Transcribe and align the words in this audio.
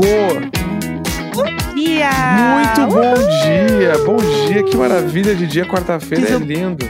Neco. 0.00 0.50
Bom 1.34 1.74
dia! 1.74 2.10
Muito 2.54 2.94
bom 2.94 3.14
dia! 3.42 3.98
Bom 4.04 4.16
dia, 4.46 4.62
que 4.62 4.76
maravilha 4.76 5.34
de 5.34 5.46
dia. 5.46 5.64
Quarta-feira 5.66 6.28
é 6.28 6.36
o- 6.36 6.38
lindo. 6.40 6.86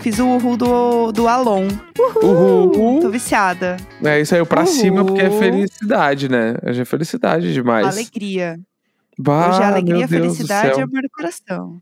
Fiz 0.00 0.18
o 0.18 0.26
uhul 0.26 0.56
do, 0.56 1.12
do 1.12 1.28
Alon. 1.28 1.68
Uhul. 2.22 3.00
Tô 3.00 3.08
viciada. 3.10 3.76
É, 4.04 4.20
isso 4.20 4.34
aí, 4.34 4.44
pra 4.44 4.62
Uhul. 4.62 4.66
cima 4.66 5.04
porque 5.04 5.22
é 5.22 5.30
felicidade, 5.30 6.28
né? 6.28 6.56
Hoje 6.66 6.82
é 6.82 6.84
felicidade 6.84 7.52
demais. 7.52 7.86
Alegria. 7.86 8.58
Bah, 9.18 9.50
Hoje 9.50 9.62
é 9.62 9.64
alegria, 9.66 10.06
do 10.06 10.08
felicidade 10.08 10.80
e 10.80 10.82
amor 10.82 11.02
no 11.02 11.08
coração. 11.10 11.80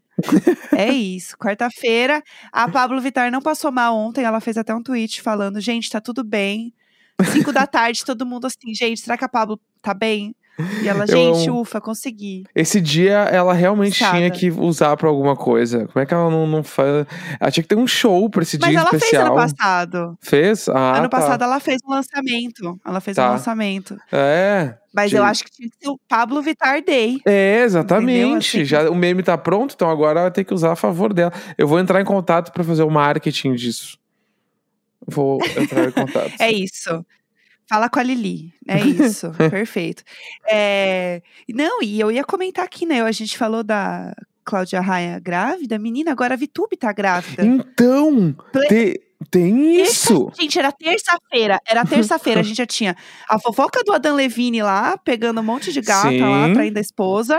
é 0.77 0.89
isso. 0.89 1.35
Quarta-feira, 1.39 2.23
a 2.53 2.69
Pablo 2.69 3.01
Vittar 3.01 3.31
não 3.33 3.41
passou 3.41 3.73
mal 3.73 3.97
ontem. 3.97 4.23
Ela 4.25 4.41
fez 4.41 4.59
até 4.59 4.75
um 4.75 4.83
tweet 4.83 5.23
falando: 5.23 5.59
gente, 5.61 5.89
tá 5.89 6.01
tudo 6.01 6.23
bem. 6.23 6.75
Cinco 7.25 7.53
da 7.53 7.67
tarde, 7.67 8.05
todo 8.05 8.25
mundo 8.27 8.47
assim, 8.47 8.75
gente, 8.75 9.01
será 9.01 9.17
que 9.17 9.25
a 9.25 9.29
Pablo 9.29 9.59
tá 9.83 9.93
bem? 9.95 10.35
E 10.83 10.89
ela, 10.89 11.05
Eu 11.05 11.07
gente, 11.07 11.49
amo. 11.49 11.61
ufa, 11.63 11.81
consegui. 11.81 12.45
Esse 12.55 12.83
dia 12.83 13.21
ela 13.33 13.55
realmente 13.55 13.97
tinha 14.05 14.31
que 14.31 14.51
usar 14.51 14.95
pra 14.95 15.09
alguma 15.09 15.35
coisa. 15.35 15.87
Como 15.87 16.03
é 16.03 16.05
que 16.05 16.13
ela 16.13 16.29
não, 16.31 16.47
não 16.47 16.63
faz? 16.63 17.07
Ela 17.41 17.51
tinha 17.51 17.63
que 17.63 17.69
ter 17.69 17.77
um 17.77 17.87
show 17.87 18.29
pra 18.29 18.43
esse 18.43 18.59
Mas 18.61 18.69
dia 18.69 18.81
ela 18.81 18.91
fez 18.91 19.03
especial. 19.05 19.27
ano 19.29 19.37
passado. 19.37 20.19
Fez? 20.21 20.69
Ah, 20.69 20.99
ano 20.99 21.09
tá. 21.09 21.17
passado 21.19 21.45
ela 21.45 21.59
fez 21.61 21.79
um 21.87 21.91
lançamento. 21.91 22.79
Ela 22.85 23.01
fez 23.01 23.17
um 23.17 23.23
Tá. 23.23 23.31
lançamento. 23.31 23.97
É. 24.13 24.75
Mas 24.93 25.11
eu 25.15 25.25
acho 25.25 25.45
que 25.45 25.51
tinha 25.51 25.69
que 25.71 25.77
ser 25.83 25.89
o 25.89 25.99
Pablo 26.07 26.43
Vittar 26.43 26.85
Day. 26.85 27.21
É, 27.25 27.63
exatamente. 27.63 28.59
Assim. 28.59 28.65
Já 28.67 28.91
o 28.91 28.95
meme 28.95 29.23
tá 29.23 29.39
pronto, 29.39 29.73
então 29.75 29.89
agora 29.89 30.21
ela 30.21 30.31
tem 30.31 30.45
que 30.45 30.53
usar 30.53 30.73
a 30.73 30.77
favor 30.77 31.15
dela. 31.15 31.33
Eu 31.57 31.67
vou 31.67 31.79
entrar 31.79 32.03
em 32.03 32.05
contato 32.05 32.53
pra 32.53 32.63
fazer 32.63 32.83
o 32.83 32.91
marketing 32.91 33.55
disso. 33.55 33.97
Vou 35.07 35.39
entrar 35.57 35.89
em 35.89 35.91
contato. 35.93 36.33
É 36.39 36.53
isso. 36.53 37.03
Fala 37.71 37.89
com 37.89 37.99
a 38.01 38.03
Lili. 38.03 38.53
É 38.69 38.81
isso. 38.81 39.31
Perfeito. 39.51 40.03
É, 40.51 41.23
Não, 41.49 41.81
e 41.83 42.01
eu 42.01 42.11
ia 42.11 42.25
comentar 42.25 42.65
aqui, 42.65 42.85
né? 42.85 43.01
A 43.01 43.13
gente 43.13 43.39
falou 43.39 43.63
da 43.63 44.13
Cláudia 44.45 44.81
Raia 44.81 45.19
grávida. 45.21 45.79
Menina, 45.79 46.11
agora 46.11 46.35
a 46.35 46.37
Vitube 46.37 46.77
tá 46.77 46.93
grávida. 46.93 47.45
Então, 47.45 48.35
te- 48.69 49.01
tem 49.31 49.77
Terça- 49.77 49.93
isso. 49.93 50.33
Gente, 50.39 50.59
era 50.59 50.73
terça-feira. 50.73 51.61
Era 51.65 51.85
terça-feira. 51.85 52.41
A 52.41 52.43
gente 52.43 52.57
já 52.57 52.67
tinha 52.67 52.97
a 53.29 53.39
fofoca 53.39 53.85
do 53.85 53.93
Adam 53.93 54.17
Levine 54.17 54.63
lá, 54.63 54.99
pegando 54.99 55.41
um 55.41 55.45
monte 55.45 55.73
de 55.73 55.81
gata 55.81 56.11
lá, 56.11 56.47
Sim. 56.49 56.55
traindo 56.55 56.79
a 56.79 56.83
esposa. 56.83 57.39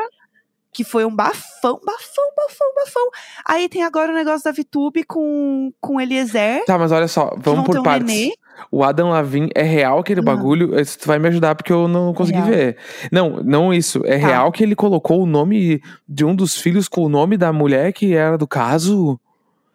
Que 0.74 0.86
foi 0.86 1.04
um 1.04 1.14
bafão, 1.14 1.82
bafão, 1.86 2.32
bafão, 2.38 2.74
bafão. 2.78 3.10
Aí 3.46 3.68
tem 3.68 3.84
agora 3.84 4.10
o 4.10 4.16
negócio 4.16 4.46
da 4.46 4.54
Vitube 4.54 5.04
com, 5.04 5.70
com 5.82 6.00
Eliezer. 6.00 6.64
Tá, 6.64 6.78
mas 6.78 6.94
olha 6.94 7.10
só, 7.10 7.36
vamos 7.38 7.66
por 7.66 7.78
um 7.80 7.84
partes. 7.84 8.08
nenê. 8.08 8.32
O 8.74 8.84
Adam 8.86 9.10
Lavin 9.10 9.50
é 9.54 9.64
real 9.64 10.00
aquele 10.00 10.22
bagulho? 10.22 10.80
Esse 10.80 10.98
Tu 10.98 11.06
vai 11.06 11.20
me 11.20 11.28
ajudar 11.28 11.56
porque 11.56 11.74
eu 11.74 11.90
não 11.90 12.14
consegui 12.14 12.38
real. 12.40 12.50
ver. 12.50 12.78
Não, 13.12 13.44
não 13.44 13.74
isso. 13.74 14.02
É 14.06 14.18
Tá. 14.18 14.28
real 14.28 14.52
que 14.52 14.64
ele 14.64 14.76
colocou 14.76 15.22
o 15.22 15.26
nome 15.26 15.82
de 16.08 16.24
um 16.24 16.34
dos 16.34 16.56
filhos 16.58 16.88
com 16.88 17.04
o 17.04 17.10
nome 17.10 17.36
da 17.36 17.52
mulher 17.52 17.92
que 17.92 18.14
era 18.16 18.38
do 18.38 18.48
caso? 18.48 19.20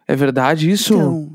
É 0.07 0.15
verdade 0.15 0.71
isso? 0.71 0.95
Então, 0.95 1.29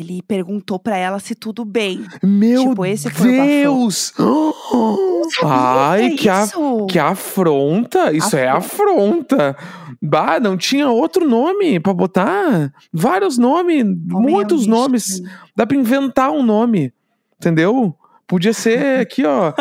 ele 0.00 0.22
perguntou 0.22 0.78
pra 0.78 0.96
ela 0.96 1.18
se 1.20 1.34
tudo 1.34 1.64
bem. 1.64 2.04
Meu 2.22 2.68
tipo, 2.70 2.84
esse 2.86 3.10
foi 3.10 3.28
o. 3.28 3.32
Deus! 3.46 4.12
Ai, 5.44 6.10
que, 6.10 6.28
a- 6.28 6.46
que 6.88 6.98
afronta! 6.98 8.12
Isso 8.12 8.36
é 8.36 8.48
afronta! 8.48 9.56
Bah, 10.02 10.40
não 10.40 10.56
tinha 10.56 10.88
outro 10.88 11.28
nome 11.28 11.78
pra 11.78 11.92
botar? 11.92 12.72
Vários 12.92 13.36
nomes, 13.38 13.82
Homem 13.82 14.00
é 14.10 14.16
um 14.16 14.20
muitos 14.20 14.66
nomes. 14.66 15.20
Dá 15.54 15.66
pra 15.66 15.76
inventar 15.76 16.30
um 16.30 16.42
nome, 16.42 16.92
entendeu? 17.38 17.94
Podia 18.26 18.52
ser 18.52 19.00
aqui, 19.00 19.24
ó. 19.24 19.52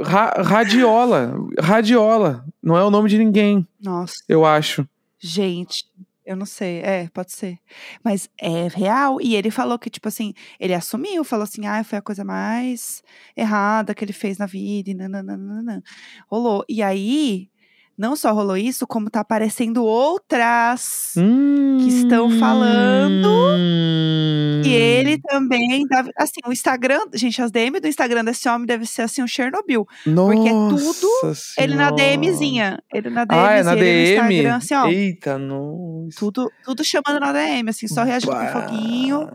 Ra- 0.00 0.34
radiola. 0.42 1.34
Radiola. 1.58 2.44
Não 2.62 2.76
é 2.76 2.84
o 2.84 2.90
nome 2.90 3.08
de 3.08 3.18
ninguém, 3.18 3.66
Nossa, 3.82 4.14
eu 4.28 4.44
acho. 4.44 4.86
gente, 5.18 5.84
eu 6.24 6.36
não 6.36 6.46
sei. 6.46 6.80
É, 6.80 7.08
pode 7.10 7.32
ser. 7.32 7.58
Mas 8.04 8.28
é 8.40 8.68
real. 8.68 9.20
E 9.20 9.34
ele 9.36 9.50
falou 9.50 9.78
que, 9.78 9.90
tipo 9.90 10.08
assim, 10.08 10.32
ele 10.58 10.74
assumiu, 10.74 11.24
falou 11.24 11.44
assim: 11.44 11.66
ah, 11.66 11.82
foi 11.84 11.98
a 11.98 12.02
coisa 12.02 12.24
mais 12.24 13.02
errada 13.36 13.94
que 13.94 14.04
ele 14.04 14.12
fez 14.12 14.38
na 14.38 14.46
vida. 14.46 14.90
E 14.90 14.94
nananana. 14.94 15.82
Rolou. 16.30 16.64
E 16.68 16.82
aí, 16.82 17.48
não 17.96 18.16
só 18.16 18.32
rolou 18.32 18.56
isso, 18.56 18.86
como 18.86 19.08
tá 19.10 19.20
aparecendo 19.20 19.84
outras. 19.84 21.12
que 21.14 21.88
estão 21.88 22.30
falando 22.38 23.28
Hum. 23.56 24.62
E 24.64 24.72
ele 24.72 25.18
também, 25.18 25.84
assim, 26.16 26.40
o 26.46 26.52
Instagram, 26.52 27.00
gente, 27.12 27.40
as 27.42 27.50
DM 27.50 27.78
do 27.78 27.86
Instagram 27.86 28.24
desse 28.24 28.48
homem 28.48 28.66
deve 28.66 28.86
ser 28.86 29.02
assim 29.02 29.22
um 29.22 29.26
Chernobyl. 29.26 29.86
porque 30.04 30.48
é 30.48 30.52
tudo 30.52 31.08
Nossa 31.22 31.54
Ele 31.58 31.74
na 31.74 31.88
Senhora. 31.94 32.16
DMzinha, 32.16 32.82
ele 32.92 33.10
na 33.10 33.24
DMzinha, 33.24 33.46
Ah, 33.46 33.52
é 33.52 33.62
na 33.62 33.72
ele 33.76 33.80
no 33.80 33.86
DM? 33.86 34.34
Instagram, 34.38 34.56
assim, 34.56 34.74
ó, 34.74 34.86
Eita, 34.88 35.38
nossa. 35.38 36.16
tudo, 36.18 36.50
tudo 36.64 36.82
chamando 36.84 37.20
na 37.20 37.32
DM, 37.32 37.68
assim, 37.70 37.86
só 37.86 38.02
reagindo 38.04 38.32
com 38.32 38.38
Bah. 38.38 38.48
foguinho, 38.68 39.30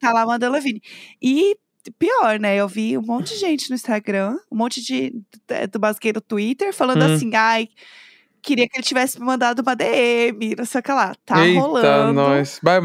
tá 0.00 0.12
lá 0.12 0.26
mandando 0.26 0.52
Levine. 0.54 0.82
E 1.22 1.56
pior, 1.98 2.38
né, 2.40 2.56
eu 2.56 2.68
vi 2.68 2.96
um 2.98 3.02
monte 3.02 3.34
de 3.34 3.40
gente 3.40 3.68
no 3.70 3.74
Instagram, 3.76 4.36
um 4.50 4.56
monte 4.56 4.82
de, 4.82 5.12
é, 5.48 5.66
do 5.66 5.78
basqueiro 5.78 6.16
no 6.18 6.20
Twitter, 6.20 6.72
falando 6.74 7.02
Hum. 7.02 7.14
assim, 7.14 7.30
ai, 7.34 7.68
queria 8.42 8.68
que 8.68 8.76
ele 8.76 8.84
tivesse 8.84 9.18
me 9.18 9.24
mandado 9.26 9.60
uma 9.62 9.74
DM, 9.74 10.54
não 10.56 10.64
sei 10.66 10.80
o 10.80 10.82
que 10.82 10.92
lá. 10.92 11.14
Tá 11.24 11.46
Eita, 11.46 11.60
rolando. 11.60 12.12
nós. 12.12 12.60
Vai, 12.62 12.78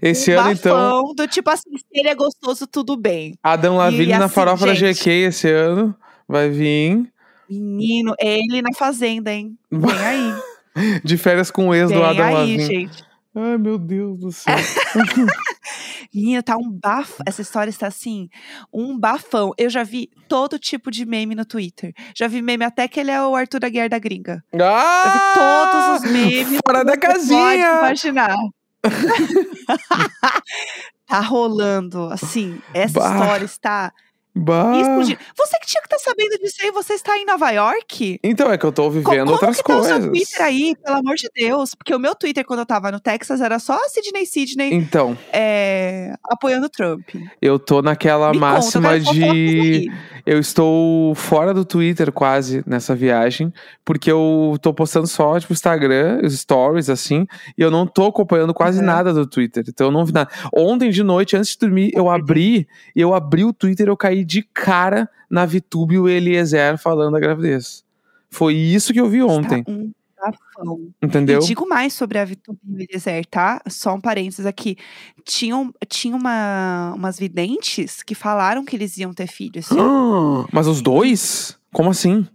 Esse 0.00 0.34
um 0.36 0.40
ano, 0.40 0.50
então, 0.52 1.14
do 1.14 1.26
tipo 1.26 1.50
assim, 1.50 1.76
se 1.76 1.84
ele 1.92 2.08
é 2.08 2.14
gostoso, 2.14 2.66
tudo 2.66 2.96
bem. 2.96 3.34
Adam 3.42 3.76
Lavigne 3.76 4.12
na 4.18 4.26
assim, 4.26 4.34
farofa 4.34 4.66
da 4.66 4.74
gente. 4.74 4.98
GQ 4.98 5.10
esse 5.10 5.50
ano. 5.50 5.94
Vai 6.28 6.48
vir. 6.48 7.12
Menino, 7.48 8.14
ele 8.20 8.62
na 8.62 8.72
fazenda, 8.72 9.32
hein? 9.32 9.58
Vem 9.70 9.90
aí. 9.92 10.32
De 11.02 11.16
férias 11.18 11.50
com 11.50 11.68
o 11.68 11.74
ex 11.74 11.88
do 11.90 11.94
Vem 11.96 12.04
Adam 12.04 12.24
aí, 12.26 12.34
Lavigne. 12.34 12.64
gente. 12.66 13.04
Ai, 13.34 13.58
meu 13.58 13.76
Deus 13.78 14.20
do 14.20 14.30
céu. 14.30 14.54
Menina, 16.12 16.42
tá 16.42 16.56
um 16.56 16.70
bafo. 16.70 17.22
Essa 17.26 17.42
história 17.42 17.70
está 17.70 17.86
assim, 17.86 18.28
um 18.72 18.98
bafão. 18.98 19.52
Eu 19.56 19.70
já 19.70 19.84
vi 19.84 20.10
todo 20.28 20.58
tipo 20.58 20.90
de 20.90 21.06
meme 21.06 21.34
no 21.34 21.44
Twitter. 21.44 21.92
Já 22.16 22.26
vi 22.26 22.42
meme 22.42 22.64
até 22.64 22.88
que 22.88 22.98
ele 22.98 23.10
é 23.10 23.22
o 23.22 23.36
Arthur 23.36 23.64
Aguiar 23.64 23.88
da 23.88 23.98
gringa. 23.98 24.42
Já 24.52 25.12
vi 25.12 25.18
ah! 25.18 25.34
todos 25.34 26.04
os 26.04 26.10
memes. 26.12 26.58
Fora 26.66 26.84
da 26.84 26.94
você 26.94 27.00
Pode 27.00 27.14
casinha! 27.14 27.78
imaginar. 27.78 28.34
tá 31.06 31.20
rolando, 31.20 32.08
assim, 32.12 32.60
essa 32.74 32.98
Bah. 32.98 33.12
história 33.12 33.44
está 33.44 33.92
Bah. 34.40 34.72
explodindo. 34.80 35.18
Você 35.36 35.58
que 35.60 35.66
tinha 35.66 35.82
que 35.82 35.94
estar 35.94 35.98
sabendo 36.10 36.38
disso 36.38 36.56
aí, 36.62 36.70
você 36.70 36.94
está 36.94 37.16
em 37.18 37.24
Nova 37.24 37.50
York? 37.50 38.18
Então, 38.22 38.50
é 38.52 38.58
que 38.58 38.64
eu 38.66 38.72
tô 38.72 38.84
Co- 38.84 38.90
vivendo 38.90 39.18
como 39.24 39.32
outras 39.32 39.56
que 39.58 39.62
tá 39.64 39.74
o 39.74 39.78
coisas. 39.80 40.02
seu 40.02 40.10
Twitter 40.12 40.42
aí, 40.42 40.74
pelo 40.84 40.96
amor 40.98 41.14
de 41.16 41.28
Deus? 41.34 41.74
Porque 41.74 41.94
o 41.94 41.98
meu 41.98 42.14
Twitter, 42.14 42.44
quando 42.44 42.60
eu 42.60 42.66
tava 42.66 42.90
no 42.90 43.00
Texas, 43.00 43.40
era 43.40 43.58
só 43.58 43.78
Sidney 43.88 44.26
Sidney 44.26 44.74
Então, 44.74 45.16
é, 45.32 46.14
apoiando 46.24 46.66
o 46.66 46.70
Trump. 46.70 47.08
eu 47.40 47.58
tô 47.58 47.82
naquela 47.82 48.30
Me 48.32 48.38
máxima 48.38 48.90
conta, 48.98 49.12
de. 49.12 49.90
Eu 50.26 50.38
estou 50.38 51.14
fora 51.14 51.52
do 51.54 51.64
Twitter 51.64 52.12
quase 52.12 52.62
nessa 52.66 52.94
viagem, 52.94 53.52
porque 53.84 54.10
eu 54.12 54.56
tô 54.60 54.72
postando 54.72 55.06
só, 55.06 55.40
tipo, 55.40 55.52
Instagram, 55.52 56.20
stories, 56.28 56.90
assim, 56.90 57.26
e 57.56 57.62
eu 57.62 57.70
não 57.70 57.86
tô 57.86 58.06
acompanhando 58.06 58.52
quase 58.52 58.78
Uhum. 58.80 58.84
nada 58.86 59.12
do 59.14 59.26
Twitter. 59.26 59.64
Então 59.66 59.86
eu 59.86 59.90
não 59.90 60.04
vi 60.04 60.12
nada. 60.12 60.30
Ontem 60.54 60.90
de 60.90 61.02
noite, 61.02 61.36
antes 61.36 61.52
de 61.52 61.58
dormir, 61.58 61.90
eu 61.94 62.08
abri, 62.10 62.68
eu 62.94 63.14
abri 63.14 63.44
o 63.44 63.52
Twitter 63.52 63.88
eu 63.88 63.96
caí 63.96 64.22
de 64.30 64.42
cara 64.42 65.10
na 65.28 65.44
VTube 65.44 65.94
e 65.94 65.98
o 65.98 66.08
Eliezer 66.08 66.78
falando 66.78 67.12
da 67.14 67.20
gravidez. 67.20 67.84
Foi 68.30 68.54
isso 68.54 68.92
que 68.92 69.00
eu 69.00 69.08
vi 69.08 69.22
ontem, 69.22 69.58
Está 69.60 69.72
um 69.72 69.92
bafão. 70.16 70.90
entendeu? 71.02 71.40
E 71.40 71.46
digo 71.46 71.68
mais 71.68 71.92
sobre 71.92 72.18
a 72.18 72.24
Vitube 72.24 72.58
e 72.64 72.72
o 72.74 72.80
Eliezer, 72.80 73.26
tá? 73.26 73.60
Só 73.68 73.94
um 73.94 74.00
parênteses 74.00 74.46
aqui. 74.46 74.76
Tinham, 75.24 75.74
tinha 75.88 76.14
uma, 76.14 76.92
umas 76.94 77.18
videntes 77.18 78.02
que 78.04 78.14
falaram 78.14 78.64
que 78.64 78.76
eles 78.76 78.96
iam 78.98 79.12
ter 79.12 79.26
filhos. 79.26 79.66
Ah, 79.72 80.46
Mas 80.52 80.68
os 80.68 80.80
dois? 80.80 81.58
Como 81.72 81.90
assim? 81.90 82.26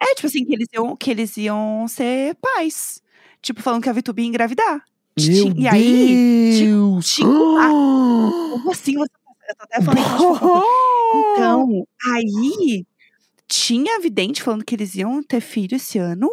É, 0.00 0.14
tipo 0.14 0.26
assim, 0.26 0.44
que 0.44 0.52
eles 0.54 0.68
iam, 0.72 0.96
que 0.96 1.10
eles 1.10 1.36
iam 1.36 1.86
ser 1.88 2.34
pais. 2.36 3.00
Tipo, 3.40 3.62
falando 3.62 3.82
que 3.82 3.88
a 3.88 3.92
Vitube 3.92 4.22
ia 4.22 4.28
engravidar. 4.28 4.82
Meu 5.20 5.52
e 5.56 5.66
aí, 5.68 6.60
Deus! 6.64 7.06
tinha- 7.08 7.26
como 7.28 8.70
assim 8.70 8.94
você. 8.96 9.10
Eu 9.48 9.54
tô 9.56 9.64
até 9.64 9.80
falando. 9.82 11.32
Então, 11.32 11.86
aí 12.12 12.84
tinha 13.46 13.98
vidente 14.00 14.42
falando 14.42 14.64
que 14.64 14.74
eles 14.74 14.94
iam 14.94 15.22
ter 15.22 15.40
filho 15.40 15.76
esse 15.76 15.98
ano. 15.98 16.30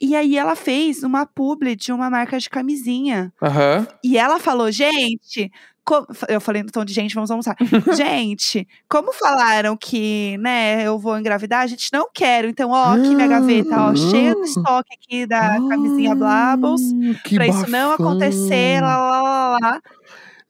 E 0.00 0.14
aí 0.14 0.36
ela 0.36 0.54
fez 0.56 1.02
uma 1.02 1.24
publi 1.26 1.74
de 1.76 1.92
uma 1.92 2.10
marca 2.10 2.38
de 2.38 2.48
camisinha. 2.50 3.32
Aham. 3.42 3.86
E 4.04 4.18
ela 4.18 4.38
falou, 4.38 4.70
gente. 4.70 5.50
co- 5.84 6.06
Eu 6.28 6.40
falei 6.40 6.62
no 6.62 6.70
tom 6.70 6.84
de 6.84 6.92
gente, 6.92 7.14
vamos 7.14 7.30
almoçar. 7.30 7.56
gente, 7.96 8.66
como 8.90 9.12
falaram 9.14 9.74
que, 9.76 10.36
né, 10.38 10.82
eu 10.86 10.98
vou 10.98 11.18
engravidar, 11.18 11.62
a 11.62 11.66
gente 11.66 11.90
não 11.92 12.08
quero. 12.12 12.46
Então, 12.48 12.70
ó, 12.72 12.92
aqui 12.94 13.14
minha 13.14 13.26
gaveta, 13.28 13.70
ó, 13.90 13.94
cheia 13.94 14.34
do 14.34 14.42
estoque 14.44 14.94
aqui 14.94 15.26
da 15.26 15.56
camisinha 15.68 16.14
Blabbles. 16.14 16.82
Ah, 16.82 17.20
que 17.26 17.36
Pra 17.36 17.46
isso 17.46 17.70
não 17.70 17.90
bafão. 17.90 18.08
acontecer, 18.10 18.82
lá, 18.82 18.96
lá, 18.98 19.22
lá, 19.22 19.58
lá. 19.62 19.80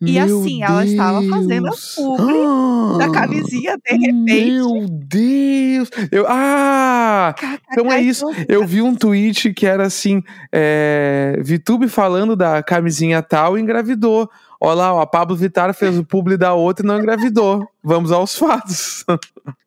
E 0.01 0.13
Meu 0.13 0.41
assim, 0.41 0.63
ela 0.63 0.85
estava 0.85 1.23
fazendo 1.23 1.69
a 1.69 1.73
publi 1.73 2.99
da 2.99 3.07
Ah, 3.07 3.11
camisinha, 3.13 3.79
de 3.79 3.97
repente. 3.97 4.51
Meu 4.53 4.87
Deus! 4.89 5.91
Eu, 6.13 6.27
ah! 6.29 7.35
Então 7.73 7.91
é 7.91 8.01
isso. 8.01 8.27
Eu 8.47 8.67
vi 8.67 8.83
um 8.83 8.95
tweet 8.95 9.55
que 9.55 9.67
era 9.67 9.87
assim: 9.87 10.23
é, 10.53 11.41
Vitube 11.43 11.89
falando 11.89 12.37
da 12.37 12.63
camisinha 12.63 13.23
tal 13.23 13.57
e 13.57 13.61
engravidou. 13.63 14.31
Olha 14.61 14.75
lá, 14.75 14.95
ó, 14.95 15.01
a 15.01 15.07
Pablo 15.07 15.37
Vittar 15.37 15.73
fez 15.75 15.99
o 15.99 16.05
publi 16.05 16.37
da 16.37 16.53
outra 16.55 16.85
e 16.85 16.89
não 16.89 16.99
engravidou. 16.99 17.67
Vamos 17.83 18.13
aos 18.13 18.37
fatos. 18.37 19.05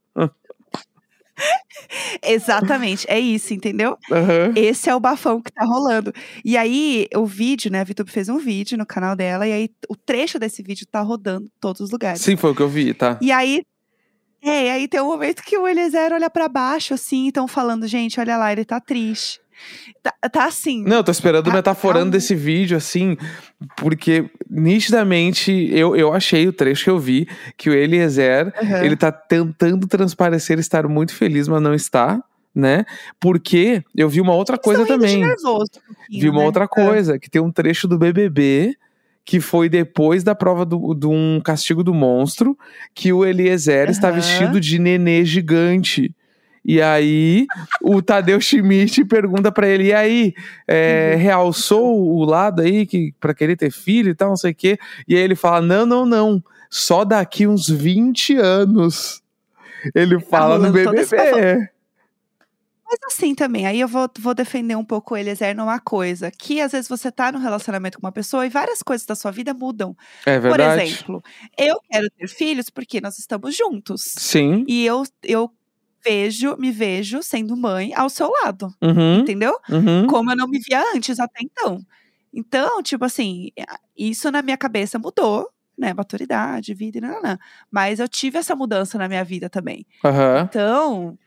Exatamente, 2.23 3.05
é 3.09 3.19
isso, 3.19 3.53
entendeu? 3.53 3.97
Aham. 4.11 4.53
Esse 4.55 4.89
é 4.89 4.95
o 4.95 4.99
bafão 4.99 5.41
que 5.41 5.51
tá 5.51 5.63
rolando. 5.63 6.13
E 6.43 6.57
aí, 6.57 7.07
o 7.15 7.25
vídeo, 7.25 7.71
né? 7.71 7.81
A 7.81 7.83
VTube 7.83 8.11
fez 8.11 8.29
um 8.29 8.37
vídeo 8.37 8.77
no 8.77 8.85
canal 8.85 9.15
dela, 9.15 9.47
e 9.47 9.51
aí 9.51 9.69
o 9.87 9.95
trecho 9.95 10.37
desse 10.39 10.61
vídeo 10.61 10.85
tá 10.89 11.01
rodando 11.01 11.45
em 11.45 11.59
todos 11.59 11.81
os 11.81 11.91
lugares. 11.91 12.21
Sim, 12.21 12.35
foi 12.35 12.51
o 12.51 12.55
que 12.55 12.61
eu 12.61 12.69
vi, 12.69 12.93
tá? 12.93 13.17
E 13.21 13.31
aí. 13.31 13.63
É, 14.41 14.67
e 14.67 14.69
aí 14.69 14.87
tem 14.87 15.01
um 15.01 15.07
momento 15.07 15.43
que 15.43 15.57
o 15.57 15.67
Eliezer 15.67 16.13
olha 16.13 16.29
pra 16.29 16.47
baixo, 16.47 16.93
assim, 16.93 17.27
e 17.27 17.31
tão 17.31 17.45
falando, 17.45 17.85
gente, 17.85 18.21
olha 18.21 18.37
lá, 18.37 18.53
ele 18.53 18.63
tá 18.63 18.79
triste. 18.79 19.41
Tá, 20.01 20.13
tá 20.29 20.45
assim. 20.45 20.83
Não, 20.83 20.97
eu 20.97 21.03
tô 21.03 21.11
esperando 21.11 21.45
Tá- 21.45 21.53
metaforando 21.53 22.05
tá 22.05 22.07
um- 22.07 22.11
desse 22.11 22.33
vídeo, 22.35 22.77
assim, 22.77 23.17
porque 23.77 24.29
nitidamente 24.49 25.51
eu, 25.71 25.95
eu 25.95 26.13
achei 26.13 26.47
o 26.47 26.53
trecho 26.53 26.85
que 26.85 26.89
eu 26.89 26.99
vi 26.99 27.27
que 27.57 27.69
o 27.69 27.73
Eliezer 27.73 28.53
Aham. 28.61 28.83
ele 28.83 28.95
tá 28.95 29.11
tentando 29.11 29.87
transparecer 29.87 30.57
estar 30.59 30.87
muito 30.87 31.13
feliz, 31.13 31.47
mas 31.47 31.61
não 31.61 31.73
está, 31.73 32.21
né? 32.55 32.85
Porque 33.19 33.83
eu 33.95 34.07
vi 34.09 34.21
uma 34.21 34.33
outra 34.33 34.57
coisa 34.57 34.83
rindo 34.83 34.93
de 34.93 34.99
também. 34.99 35.19
nervoso 35.25 35.69
um 36.11 36.19
Vi 36.19 36.29
uma 36.29 36.39
né? 36.39 36.45
outra 36.45 36.63
Ah. 36.65 36.67
coisa, 36.67 37.19
que 37.19 37.29
tem 37.29 37.41
um 37.41 37.51
trecho 37.51 37.87
do 37.87 37.97
BBB 37.97 38.75
que 39.25 39.39
foi 39.39 39.69
depois 39.69 40.23
da 40.23 40.33
prova 40.33 40.65
do- 40.65 40.95
de 40.95 41.05
um 41.05 41.39
castigo 41.43 41.83
do 41.83 41.93
monstro, 41.93 42.57
que 42.95 43.13
o 43.13 43.23
Eliezer 43.23 43.87
está 43.89 44.07
Aham. 44.07 44.15
vestido 44.15 44.59
de 44.59 44.79
nenê 44.79 45.23
gigante. 45.23 46.15
E 46.63 46.81
aí, 46.81 47.45
o 47.81 48.01
Tadeu 48.01 48.39
Schmidt 48.41 49.05
pergunta 49.05 49.51
pra 49.51 49.67
ele: 49.67 49.85
e 49.85 49.93
aí, 49.93 50.33
é, 50.67 51.13
Uhum. 51.15 51.21
realçou 51.21 52.09
o 52.17 52.23
lado 52.25 52.61
aí 52.61 52.85
que 52.85 53.13
para 53.19 53.33
querer 53.33 53.55
ter 53.55 53.71
filho 53.71 54.09
e 54.11 54.15
tal, 54.15 54.29
não 54.29 54.37
sei 54.37 54.51
o 54.51 54.55
quê. 54.55 54.77
E 55.07 55.15
aí 55.15 55.21
ele 55.21 55.35
fala: 55.35 55.61
não, 55.61 55.85
não, 55.85 56.05
não. 56.05 56.43
Só 56.69 57.03
daqui 57.03 57.47
uns 57.47 57.67
20 57.67 58.35
anos. 58.35 59.21
Ele 59.95 60.19
fala 60.19 60.57
no 60.57 60.65
rolando 60.67 60.83
todo 60.83 60.95
esse 60.99 61.15
BBB. 61.15 61.69
Mas 62.91 62.97
assim 63.05 63.35
também, 63.35 63.67
aí 63.67 63.79
eu 63.79 63.87
vou, 63.87 64.09
vou 64.19 64.33
defender 64.33 64.75
um 64.75 64.83
pouco 64.83 65.13
o 65.13 65.17
Eliezer 65.17 65.55
numa 65.55 65.79
coisa, 65.79 66.31
que 66.31 66.59
às 66.59 66.71
vezes 66.71 66.89
você 66.89 67.11
tá 67.11 67.31
no 67.31 67.37
relacionamento 67.37 67.99
com 67.99 68.05
uma 68.07 68.11
pessoa 68.11 68.47
e 68.47 68.49
várias 68.49 68.81
coisas 68.81 69.05
da 69.05 69.13
sua 69.13 69.29
vida 69.29 69.53
mudam. 69.53 69.95
É 70.25 70.39
Por 70.39 70.57
verdade. 70.57 70.83
exemplo, 70.85 71.23
eu 71.55 71.79
quero 71.87 72.07
ter 72.17 72.27
filhos 72.27 72.71
porque 72.71 72.99
nós 72.99 73.19
estamos 73.19 73.55
juntos. 73.55 74.01
Sim. 74.17 74.65
E 74.67 74.83
eu, 74.87 75.03
eu 75.23 75.51
vejo, 76.03 76.55
me 76.57 76.71
vejo 76.71 77.21
sendo 77.23 77.55
mãe 77.57 77.93
ao 77.95 78.09
seu 78.09 78.29
lado, 78.43 78.73
Uhum, 78.81 79.19
entendeu? 79.19 79.57
uhum. 79.69 80.07
Como 80.07 80.31
eu 80.31 80.35
não 80.37 80.47
me 80.47 80.59
via 80.59 80.81
antes 80.95 81.19
até 81.19 81.41
então. 81.43 81.79
Então, 82.33 82.81
tipo 82.83 83.05
assim, 83.05 83.49
isso 83.97 84.29
na 84.31 84.41
minha 84.41 84.57
cabeça 84.57 84.99
mudou, 84.99 85.49
né? 85.77 85.93
Maturidade, 85.93 86.73
vida 86.73 86.97
e 86.99 87.01
nananã. 87.01 87.37
Mas 87.71 87.99
eu 87.99 88.07
tive 88.07 88.37
essa 88.37 88.55
mudança 88.55 88.97
na 88.97 89.07
minha 89.07 89.23
vida 89.23 89.49
também. 89.49 89.85
Aham. 90.05 90.47
Então, 90.49 91.17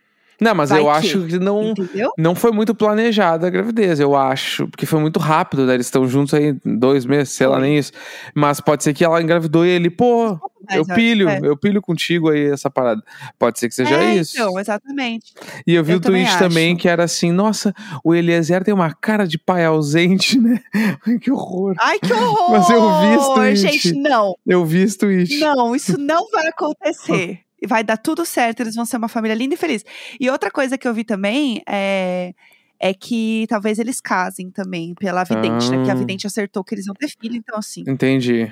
Não, 0.40 0.54
mas 0.54 0.70
Vai 0.70 0.80
eu 0.80 0.84
que, 0.84 0.90
acho 0.90 1.26
que 1.26 1.38
não, 1.38 1.70
entendeu? 1.70 2.10
não 2.18 2.34
foi 2.34 2.50
muito 2.50 2.74
planejada 2.74 3.46
a 3.46 3.50
gravidez, 3.50 4.00
eu 4.00 4.16
acho. 4.16 4.66
Porque 4.68 4.86
foi 4.86 5.00
muito 5.00 5.18
rápido, 5.18 5.64
né? 5.66 5.74
Eles 5.74 5.86
estão 5.86 6.06
juntos 6.06 6.34
aí 6.34 6.56
dois 6.64 7.06
meses, 7.06 7.32
sei 7.34 7.46
lá, 7.46 7.60
nem 7.60 7.78
isso. 7.78 7.92
Mas 8.34 8.60
pode 8.60 8.82
ser 8.82 8.92
que 8.92 9.04
ela 9.04 9.22
engravidou 9.22 9.64
e 9.64 9.68
ele, 9.68 9.88
pô, 9.88 10.38
eu 10.70 10.84
pilho, 10.86 11.28
é. 11.28 11.40
eu 11.42 11.56
pilho 11.56 11.82
contigo 11.82 12.30
aí 12.30 12.46
essa 12.46 12.70
parada. 12.70 13.02
Pode 13.38 13.58
ser 13.58 13.68
que 13.68 13.74
seja 13.74 13.96
é, 13.96 14.14
isso. 14.14 14.36
Então, 14.36 14.58
exatamente. 14.58 15.32
E 15.66 15.74
eu 15.74 15.82
vi 15.82 15.92
eu 15.92 15.98
o 15.98 16.00
também 16.00 16.24
tweet 16.24 16.38
também 16.38 16.72
acho. 16.72 16.80
que 16.80 16.88
era 16.88 17.04
assim: 17.04 17.32
nossa, 17.32 17.74
o 18.04 18.14
Eliezer 18.14 18.62
tem 18.62 18.72
uma 18.72 18.92
cara 18.92 19.26
de 19.26 19.38
pai 19.38 19.64
ausente, 19.64 20.38
né? 20.40 20.60
Ai, 21.06 21.18
que 21.18 21.30
horror. 21.30 21.74
Ai, 21.78 21.98
que 21.98 22.12
horror! 22.12 22.50
Mas 22.50 22.70
eu 22.70 23.00
vi 23.00 23.14
esse 23.14 23.34
tweet. 23.34 23.56
Gente, 23.56 23.92
não. 24.00 24.36
Eu 24.46 24.64
vi 24.64 24.82
esse 24.82 24.98
tweet. 24.98 25.38
Não, 25.38 25.74
isso 25.74 25.98
não 25.98 26.30
vai 26.30 26.46
acontecer. 26.46 27.40
E 27.62 27.66
Vai 27.66 27.84
dar 27.84 27.96
tudo 27.96 28.26
certo, 28.26 28.60
eles 28.60 28.74
vão 28.74 28.84
ser 28.84 28.96
uma 28.96 29.08
família 29.08 29.34
linda 29.36 29.54
e 29.54 29.56
feliz. 29.56 29.84
E 30.18 30.28
outra 30.28 30.50
coisa 30.50 30.76
que 30.76 30.88
eu 30.88 30.92
vi 30.92 31.04
também 31.04 31.62
é, 31.68 32.34
é 32.80 32.92
que 32.92 33.46
talvez 33.48 33.78
eles 33.78 34.00
casem 34.00 34.50
também 34.50 34.94
pela 34.96 35.22
vidente, 35.22 35.70
né? 35.70 35.76
Porque 35.76 35.90
a 35.90 35.94
Ah. 35.94 35.96
vidente 35.96 36.26
acertou 36.26 36.64
que 36.64 36.74
eles 36.74 36.86
vão 36.86 36.94
ter 36.96 37.06
filho, 37.08 37.36
então 37.36 37.56
assim. 37.56 37.84
Entendi. 37.86 38.50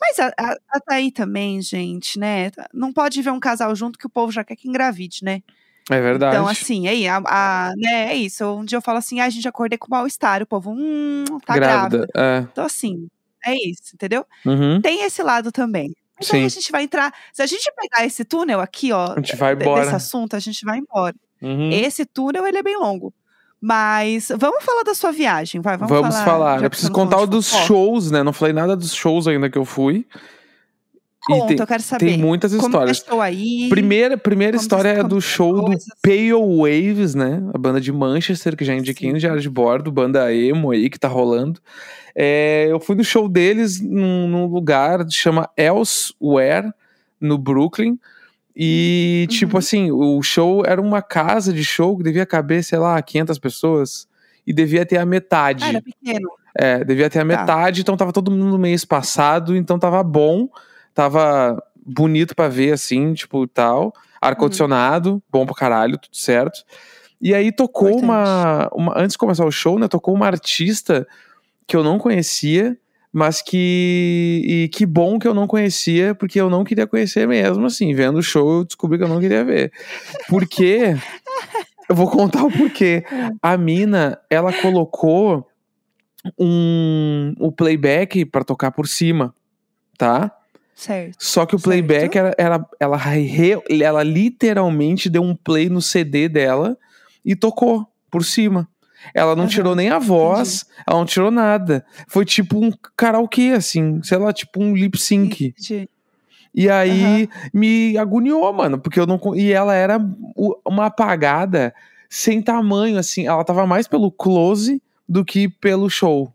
Mas 0.00 0.18
a- 0.18 0.32
a- 0.38 0.56
até 0.70 0.94
aí 0.94 1.12
também, 1.12 1.60
gente, 1.60 2.18
né? 2.18 2.50
Não 2.72 2.90
pode 2.94 3.20
ver 3.20 3.30
um 3.30 3.38
casal 3.38 3.74
junto 3.76 3.98
que 3.98 4.06
o 4.06 4.10
povo 4.10 4.32
já 4.32 4.42
quer 4.42 4.56
que 4.56 4.66
engravide, 4.68 5.18
né? 5.22 5.42
É 5.90 6.00
verdade. 6.00 6.34
Então, 6.34 6.48
assim, 6.48 6.88
aí, 6.88 7.06
a, 7.06 7.18
a- 7.26 7.72
né, 7.76 8.12
é 8.12 8.14
isso. 8.16 8.42
Um 8.56 8.64
dia 8.64 8.78
eu 8.78 8.82
falo 8.82 8.96
assim, 8.98 9.20
ah, 9.20 9.26
a 9.26 9.30
gente 9.30 9.46
acordei 9.46 9.76
com 9.78 9.86
mal-estar, 9.90 10.42
o 10.42 10.46
povo, 10.46 10.72
hum, 10.72 11.24
tá 11.44 11.54
grávida. 11.54 12.06
Grávida. 12.06 12.12
É. 12.16 12.38
Então, 12.50 12.64
assim, 12.64 13.06
é 13.44 13.52
isso, 13.54 13.94
entendeu? 13.94 14.24
Uhum. 14.46 14.80
Tem 14.80 15.04
esse 15.04 15.22
lado 15.22 15.52
também. 15.52 15.94
Mas 16.18 16.32
aí 16.32 16.40
Sim. 16.40 16.46
a 16.46 16.48
gente 16.48 16.72
vai 16.72 16.82
entrar. 16.82 17.12
Se 17.32 17.42
a 17.42 17.46
gente 17.46 17.70
pegar 17.76 18.04
esse 18.06 18.24
túnel 18.24 18.60
aqui, 18.60 18.92
ó, 18.92 19.12
A 19.12 19.16
gente 19.16 19.36
vai 19.36 19.52
embora. 19.54 19.82
desse 19.82 19.94
assunto, 19.94 20.34
a 20.34 20.38
gente 20.38 20.64
vai 20.64 20.78
embora. 20.78 21.14
Uhum. 21.42 21.70
Esse 21.70 22.06
túnel, 22.06 22.46
ele 22.46 22.58
é 22.58 22.62
bem 22.62 22.76
longo. 22.78 23.12
Mas 23.60 24.28
vamos 24.36 24.62
falar 24.64 24.82
da 24.82 24.94
sua 24.94 25.12
viagem, 25.12 25.60
vai. 25.60 25.76
Vamos, 25.76 25.90
Vamos, 25.90 26.16
falar. 26.20 26.58
já 26.58 26.66
Eu 26.66 26.70
preciso 26.70 26.92
contar 26.92 27.24
dos 27.26 27.48
shows, 27.48 28.10
né? 28.10 28.22
Não 28.22 28.32
falei 28.32 28.52
nada 28.52 28.76
dos 28.76 28.94
shows 28.94 29.26
ainda 29.26 29.50
que 29.50 29.58
eu 29.58 29.64
fui. 29.64 30.06
Conta, 31.26 31.46
tem, 31.48 31.56
eu 31.58 31.66
quero 31.66 31.82
saber. 31.82 32.06
tem 32.06 32.18
muitas 32.18 32.54
Como 32.54 32.66
histórias. 32.68 32.96
estou 32.98 33.20
aí? 33.20 33.66
Primeira, 33.68 34.16
primeira 34.16 34.52
como 34.56 34.62
história 34.62 34.88
é 34.90 34.96
como 34.98 35.08
do 35.08 35.20
show 35.20 35.52
do. 35.70 35.76
Pale 36.02 36.32
Waves, 36.32 37.14
né? 37.14 37.42
A 37.52 37.58
banda 37.58 37.80
de 37.80 37.90
Manchester, 37.92 38.56
que 38.56 38.64
já 38.64 38.74
indiquei 38.74 39.12
no. 39.12 39.18
Diário 39.18 39.40
de 39.40 39.50
Bordo, 39.50 39.90
banda 39.90 40.32
emo 40.32 40.70
aí 40.70 40.88
que 40.88 40.98
tá 40.98 41.08
rolando. 41.08 41.60
É, 42.14 42.66
eu 42.70 42.78
fui 42.80 42.94
no 42.96 43.02
show 43.04 43.28
deles 43.28 43.80
num, 43.80 44.28
num 44.28 44.46
lugar 44.46 45.04
que 45.04 45.12
chama 45.12 45.50
Elsewhere, 45.56 46.70
no 47.20 47.36
Brooklyn. 47.36 47.98
E, 48.54 49.26
tipo 49.28 49.54
Uhum. 49.54 49.58
assim, 49.58 49.90
o 49.90 50.22
show 50.22 50.62
era 50.64 50.80
uma 50.80 51.02
casa 51.02 51.52
de 51.52 51.62
show 51.64 51.96
que 51.96 52.02
devia 52.02 52.24
caber, 52.24 52.62
sei 52.64 52.78
lá, 52.78 53.00
500 53.02 53.38
pessoas. 53.38 54.08
E 54.46 54.52
devia 54.52 54.86
ter 54.86 54.96
a 54.98 55.04
metade. 55.04 55.64
Ah, 55.64 55.68
era 55.70 55.82
pequeno. 55.82 56.28
É, 56.56 56.82
devia 56.84 57.10
ter 57.10 57.18
a 57.18 57.22
Tá. 57.22 57.26
metade, 57.26 57.80
então 57.82 57.96
tava 57.96 58.12
todo 58.12 58.30
mundo 58.30 58.58
meio 58.58 58.74
espaçado, 58.74 59.54
então 59.56 59.78
tava 59.78 60.02
bom, 60.02 60.48
tava 60.96 61.62
bonito 61.84 62.34
pra 62.34 62.48
ver, 62.48 62.72
assim, 62.72 63.12
tipo, 63.12 63.46
tal. 63.46 63.92
Ar-condicionado, 64.20 65.22
bom 65.30 65.44
pra 65.44 65.54
caralho, 65.54 65.98
tudo 65.98 66.16
certo. 66.16 66.64
E 67.20 67.34
aí 67.34 67.52
tocou 67.52 67.98
uma, 67.98 68.68
uma. 68.72 68.98
Antes 68.98 69.12
de 69.12 69.18
começar 69.18 69.44
o 69.44 69.52
show, 69.52 69.78
né? 69.78 69.86
Tocou 69.86 70.14
uma 70.14 70.26
artista 70.26 71.06
que 71.66 71.76
eu 71.76 71.84
não 71.84 71.98
conhecia, 71.98 72.76
mas 73.12 73.42
que. 73.42 74.42
E 74.44 74.68
que 74.68 74.86
bom 74.86 75.18
que 75.18 75.28
eu 75.28 75.34
não 75.34 75.46
conhecia, 75.46 76.14
porque 76.14 76.40
eu 76.40 76.48
não 76.48 76.64
queria 76.64 76.86
conhecer 76.86 77.28
mesmo, 77.28 77.66
assim. 77.66 77.94
Vendo 77.94 78.18
o 78.18 78.22
show, 78.22 78.58
eu 78.58 78.64
descobri 78.64 78.98
que 78.98 79.04
eu 79.04 79.08
não 79.08 79.20
queria 79.20 79.44
ver. 79.44 79.70
Porque. 80.28 80.96
eu 81.88 81.94
vou 81.94 82.10
contar 82.10 82.42
o 82.42 82.50
porquê. 82.50 83.04
A 83.42 83.56
mina, 83.56 84.18
ela 84.30 84.52
colocou 84.52 85.46
um, 86.38 87.34
o 87.38 87.52
playback 87.52 88.24
pra 88.24 88.42
tocar 88.42 88.72
por 88.72 88.88
cima, 88.88 89.34
tá? 89.98 90.32
Certo. 90.76 91.16
Só 91.18 91.46
que 91.46 91.56
o 91.56 91.58
playback 91.60 92.16
era, 92.16 92.34
era 92.36 92.64
ela, 92.78 92.96
re- 92.98 93.62
ela 93.82 94.02
literalmente 94.02 95.08
deu 95.08 95.22
um 95.22 95.34
play 95.34 95.70
no 95.70 95.80
CD 95.80 96.28
dela 96.28 96.76
e 97.24 97.34
tocou 97.34 97.88
por 98.10 98.22
cima. 98.22 98.68
Ela 99.14 99.34
não 99.34 99.44
Aham, 99.44 99.50
tirou 99.50 99.74
nem 99.74 99.88
a 99.88 99.98
voz, 99.98 100.66
ela 100.86 100.98
não 100.98 101.06
tirou 101.06 101.30
nada. 101.30 101.84
Foi 102.08 102.24
tipo 102.26 102.62
um 102.62 102.70
karaokê, 102.96 103.52
assim, 103.56 104.02
sei 104.02 104.18
lá, 104.18 104.32
tipo 104.32 104.62
um 104.62 104.74
lip 104.74 104.98
sync. 104.98 105.46
Entendi. 105.46 105.88
E 106.54 106.68
aí 106.68 107.28
me 107.54 107.96
agoniou, 107.96 108.52
mano, 108.52 108.78
porque 108.78 109.00
eu 109.00 109.06
não. 109.06 109.18
E 109.34 109.52
ela 109.52 109.74
era 109.74 109.98
uma 110.64 110.86
apagada 110.86 111.74
sem 112.08 112.42
tamanho, 112.42 112.98
assim. 112.98 113.26
Ela 113.26 113.44
tava 113.44 113.66
mais 113.66 113.86
pelo 113.88 114.10
close 114.10 114.82
do 115.08 115.24
que 115.24 115.48
pelo 115.48 115.88
show. 115.88 116.32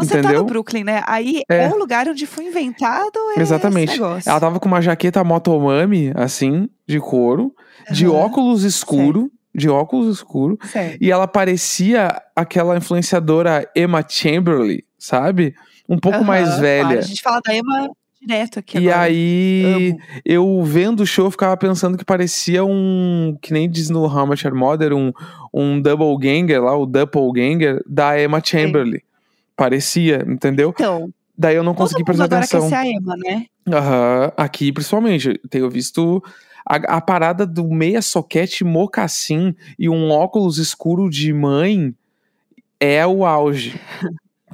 Você 0.00 0.14
tá 0.14 0.18
Entendeu? 0.20 0.40
no 0.40 0.46
Brooklyn, 0.46 0.84
né? 0.84 1.02
Aí 1.06 1.42
É. 1.48 1.64
é 1.64 1.68
o 1.70 1.78
lugar 1.78 2.08
onde 2.08 2.26
foi 2.26 2.44
inventado 2.44 3.12
esse 3.32 3.40
Exatamente. 3.40 4.00
Ela 4.26 4.40
tava 4.40 4.58
com 4.60 4.66
uma 4.68 4.80
jaqueta 4.80 5.22
motomami, 5.24 6.12
assim, 6.14 6.68
de 6.86 6.98
couro, 6.98 7.54
de 7.90 8.06
Aham, 8.06 8.14
óculos 8.14 8.62
escuro, 8.64 9.30
de 9.54 9.68
óculos 9.68 10.16
escuro, 10.16 10.58
Certo. 10.64 10.98
e 11.00 11.10
ela 11.10 11.26
parecia 11.26 12.20
aquela 12.36 12.76
influenciadora 12.76 13.68
Emma 13.76 14.04
Chamberlain, 14.08 14.80
sabe? 14.98 15.54
Um 15.88 15.98
pouco 15.98 16.24
mais 16.24 16.48
Aham, 16.48 16.60
velha. 16.60 16.82
claro, 16.84 16.98
a 16.98 17.02
gente 17.02 17.22
fala 17.22 17.40
da 17.44 17.54
Emma 17.54 17.90
direto 18.22 18.58
aqui 18.58 18.78
E 18.78 18.88
agora. 18.90 19.00
aí, 19.06 19.62
Amo. 19.92 19.98
eu 20.24 20.62
vendo 20.62 21.00
o 21.00 21.06
show, 21.06 21.24
eu 21.26 21.30
ficava 21.30 21.56
pensando 21.56 21.96
que 21.98 22.04
parecia 22.04 22.62
um. 22.64 23.36
Que 23.40 23.52
nem 23.52 23.68
diz 23.68 23.88
no 23.90 24.04
How 24.04 24.26
Much 24.26 24.44
Mother, 24.44 24.92
um, 24.92 25.10
um 25.52 25.80
double 25.80 26.16
ganger 26.18 26.62
lá, 26.62 26.76
o 26.76 26.84
doppelganger 26.86 27.82
da 27.86 28.20
Emma 28.22 28.40
Chamberlain. 28.44 29.00
Parecia, 29.60 30.24
entendeu? 30.26 30.70
Então, 30.70 31.12
Daí 31.36 31.54
eu 31.54 31.62
não 31.62 31.74
consegui 31.74 32.00
mundo 32.00 32.06
prestar 32.06 32.24
agora 32.24 32.38
atenção. 32.44 32.66
ser 32.66 32.74
a 32.76 32.86
Ema, 32.86 33.14
né? 33.18 33.44
Aham, 33.70 34.32
aqui 34.38 34.72
principalmente. 34.72 35.38
Tenho 35.50 35.68
visto 35.68 36.22
a, 36.66 36.76
a 36.96 37.00
parada 37.02 37.46
do 37.46 37.68
meia 37.68 38.00
soquete 38.00 38.64
mocassim 38.64 39.54
e 39.78 39.86
um 39.86 40.10
óculos 40.10 40.56
escuro 40.56 41.10
de 41.10 41.30
mãe 41.34 41.94
é 42.80 43.06
o 43.06 43.26
auge. 43.26 43.78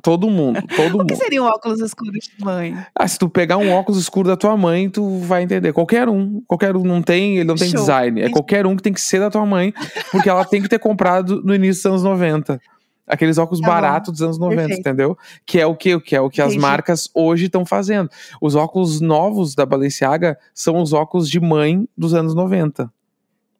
Todo 0.02 0.28
mundo, 0.28 0.60
todo 0.76 1.00
O 1.00 1.06
que 1.06 1.14
mundo. 1.14 1.16
seria 1.16 1.40
um 1.42 1.46
óculos 1.46 1.80
escuros 1.80 2.28
de 2.36 2.44
mãe? 2.44 2.76
Ah, 2.94 3.06
se 3.06 3.16
tu 3.18 3.28
pegar 3.28 3.56
um 3.58 3.70
óculos 3.72 4.00
escuro 4.00 4.28
da 4.28 4.36
tua 4.36 4.56
mãe, 4.56 4.90
tu 4.90 5.18
vai 5.20 5.42
entender. 5.44 5.72
Qualquer 5.72 6.08
um, 6.08 6.42
qualquer 6.48 6.76
um 6.76 6.82
não 6.84 7.00
tem, 7.00 7.36
ele 7.36 7.44
não 7.44 7.54
tem 7.56 7.68
Show. 7.70 7.78
design. 7.80 8.22
É 8.22 8.28
qualquer 8.28 8.66
um 8.66 8.74
que 8.76 8.82
tem 8.82 8.92
que 8.92 9.00
ser 9.00 9.20
da 9.20 9.30
tua 9.30 9.46
mãe, 9.46 9.72
porque 10.10 10.28
ela 10.28 10.44
tem 10.44 10.60
que 10.60 10.68
ter 10.68 10.78
comprado 10.80 11.42
no 11.44 11.54
início 11.54 11.82
dos 11.82 11.86
anos 11.86 12.02
90. 12.04 12.60
Aqueles 13.06 13.38
óculos 13.38 13.60
Tá 13.60 13.68
baratos 13.68 14.12
dos 14.12 14.22
anos 14.22 14.38
90, 14.38 14.56
Perfeito. 14.60 14.80
entendeu? 14.80 15.18
Que 15.44 15.60
é 15.60 15.66
o 15.66 15.76
que, 15.76 15.98
que 16.00 16.16
é 16.16 16.20
o 16.20 16.28
que 16.28 16.40
as 16.42 16.48
Entendi. 16.48 16.60
marcas 16.62 17.08
hoje 17.14 17.46
estão 17.46 17.64
fazendo. 17.64 18.10
Os 18.40 18.54
óculos 18.54 19.00
novos 19.00 19.54
da 19.54 19.64
Balenciaga 19.64 20.36
são 20.52 20.82
os 20.82 20.92
óculos 20.92 21.30
de 21.30 21.38
mãe 21.38 21.88
dos 21.96 22.14
anos 22.14 22.34
90. 22.34 22.92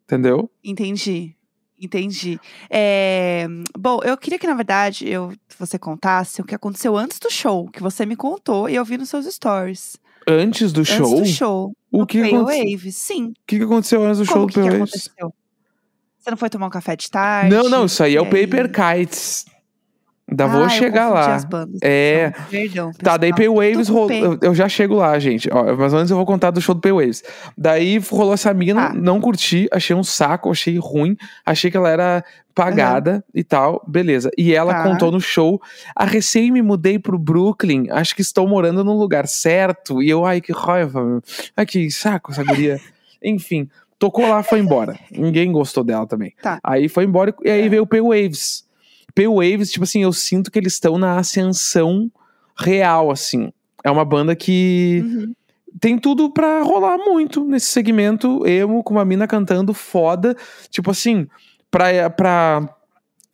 Entendeu? 0.03 0.49
Entendi. 0.63 1.33
Entendi. 1.79 2.39
É, 2.69 3.47
Bom, 3.77 3.99
eu 4.03 4.17
queria 4.17 4.39
que, 4.39 4.47
na 4.47 4.55
verdade, 4.55 5.07
eu... 5.07 5.31
você 5.59 5.77
contasse 5.77 6.41
o 6.41 6.43
que 6.43 6.55
aconteceu 6.55 6.97
antes 6.97 7.19
do 7.19 7.29
show, 7.29 7.69
que 7.69 7.81
você 7.83 8.05
me 8.05 8.15
contou 8.15 8.67
e 8.67 8.75
eu 8.75 8.83
vi 8.83 8.97
nos 8.97 9.09
seus 9.09 9.25
stories. 9.27 9.95
Antes 10.27 10.73
do 10.73 10.83
show, 10.83 11.05
Antes 11.19 11.19
do 11.19 11.25
show. 11.37 11.73
o 11.91 12.05
que 12.05 12.21
aconteceu? 12.21 12.91
Sim. 12.91 13.27
o 13.29 13.33
que 13.45 13.61
aconteceu 13.61 14.03
antes 14.03 14.19
do 14.19 14.25
Como 14.25 14.51
show 14.51 14.63
do 14.63 14.69
que 14.69 14.75
aconteceu? 14.75 15.33
Você 16.27 16.31
não 16.31 16.37
foi 16.37 16.49
tomar 16.49 16.67
um 16.67 16.69
café 16.69 16.93
de 16.93 17.09
tarde? 17.09 17.49
Não, 17.55 17.69
não, 17.69 17.85
isso 17.85 18.03
aí 18.03 18.13
é 18.17 18.19
o 18.21 18.25
Paper 18.25 18.69
Kites. 18.69 19.45
Ainda 20.29 20.43
Ah, 20.43 20.47
vou 20.47 20.67
chegar 20.67 21.07
lá. 21.07 21.37
É. 21.81 22.33
Perdão, 22.49 22.91
Tá, 23.01 23.15
daí 23.15 23.31
pessoal. 23.33 23.55
Pay 23.57 23.71
Waves 23.71 23.87
rolou. 23.87 24.11
Eu, 24.11 24.37
eu 24.41 24.53
já 24.53 24.67
chego 24.67 24.95
lá, 24.95 25.17
gente. 25.19 25.47
Ó, 25.49 25.73
mas 25.77 25.93
antes 25.93 26.11
eu 26.11 26.17
vou 26.17 26.25
contar 26.25 26.51
do 26.51 26.59
show 26.59 26.75
do 26.75 26.81
Pay 26.81 26.91
Waves. 26.91 27.23
Daí 27.57 27.97
rolou 28.11 28.33
essa 28.33 28.53
mina, 28.53 28.89
Tá. 28.89 28.93
não 28.93 29.21
curti, 29.21 29.69
achei 29.71 29.95
um 29.95 30.03
saco, 30.03 30.51
achei 30.51 30.77
ruim, 30.77 31.15
achei 31.45 31.71
que 31.71 31.77
ela 31.77 31.89
era 31.89 32.21
pagada 32.53 33.23
e 33.33 33.41
tal, 33.41 33.81
beleza. 33.87 34.29
E 34.37 34.53
ela 34.53 34.73
Tá. 34.73 34.83
contou 34.83 35.09
no 35.13 35.21
show: 35.21 35.61
a 35.95 36.03
recém 36.03 36.51
me 36.51 36.61
mudei 36.61 36.99
pro 36.99 37.17
Brooklyn, 37.17 37.87
acho 37.89 38.13
que 38.13 38.21
estou 38.21 38.45
morando 38.49 38.83
no 38.83 38.99
lugar 38.99 39.29
certo. 39.29 40.03
E 40.03 40.09
eu, 40.09 40.25
ai, 40.25 40.41
que 40.41 40.51
raiva, 40.51 41.01
meu. 41.05 41.21
ai, 41.55 41.65
que 41.65 41.89
saco 41.89 42.33
essa 42.33 42.43
guria. 42.43 42.81
Enfim, 43.23 43.69
tocou 43.99 44.27
lá, 44.27 44.43
foi 44.43 44.59
embora. 44.59 44.97
Ninguém 45.11 45.51
gostou 45.51 45.83
dela 45.83 46.05
também. 46.07 46.33
Tá. 46.41 46.59
Aí 46.63 46.87
foi 46.89 47.03
embora 47.05 47.33
e 47.43 47.49
aí 47.49 47.65
É. 47.65 47.69
veio 47.69 47.83
o 47.83 47.87
Pay 47.87 48.01
Waves. 48.01 48.65
Pay 49.15 49.27
Waves, 49.27 49.71
tipo 49.71 49.83
assim, 49.83 50.03
eu 50.03 50.13
sinto 50.13 50.51
que 50.51 50.59
eles 50.59 50.73
estão 50.73 50.97
na 50.97 51.17
ascensão 51.17 52.11
real, 52.57 53.09
assim. 53.11 53.51
É 53.83 53.89
uma 53.91 54.05
banda 54.05 54.35
que 54.35 55.01
Uhum. 55.03 55.33
tem 55.79 55.97
tudo 55.97 56.29
pra 56.31 56.61
rolar 56.61 56.97
muito 56.97 57.43
nesse 57.43 57.67
segmento 57.67 58.45
emo, 58.47 58.83
com 58.83 58.93
uma 58.93 59.05
mina 59.05 59.27
cantando 59.27 59.73
foda. 59.73 60.35
Tipo 60.69 60.91
assim, 60.91 61.27
pra, 61.71 62.09
pra 62.09 62.69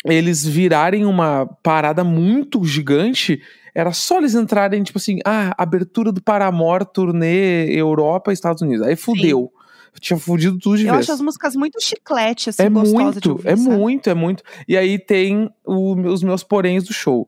eles 0.05 0.45
virarem 0.45 1.05
uma 1.05 1.45
parada 1.63 2.03
muito 2.03 2.63
gigante, 2.65 3.41
era 3.73 3.91
só 3.93 4.17
eles 4.19 4.35
entrarem, 4.35 4.83
tipo 4.83 4.97
assim, 4.99 5.19
ah, 5.25 5.53
abertura 5.57 6.11
do 6.11 6.21
Paramore, 6.21 6.85
turnê 6.93 7.65
Europa 7.73 8.31
Estados 8.33 8.61
Unidos. 8.61 8.85
Aí 8.85 8.95
fudeu. 8.95 9.51
Tinha 9.99 10.17
fudido 10.19 10.57
tudo 10.59 10.77
de 10.77 10.85
Eu 10.87 10.93
vez. 10.93 11.05
acho 11.05 11.11
as 11.13 11.21
músicas 11.21 11.55
muito 11.55 11.81
chiclete, 11.81 12.49
assim, 12.49 12.63
É 12.63 12.69
gostosa 12.69 13.19
de 13.21 13.27
muito, 13.27 13.31
ouvir, 13.31 13.47
é 13.47 13.55
sabe? 13.55 13.69
muito, 13.77 14.09
é 14.09 14.13
muito. 14.13 14.43
E 14.67 14.75
aí 14.77 14.97
tem 14.99 15.49
o- 15.65 15.95
os 16.09 16.21
meus 16.23 16.43
poréns 16.43 16.83
do 16.83 16.93
show. 16.93 17.27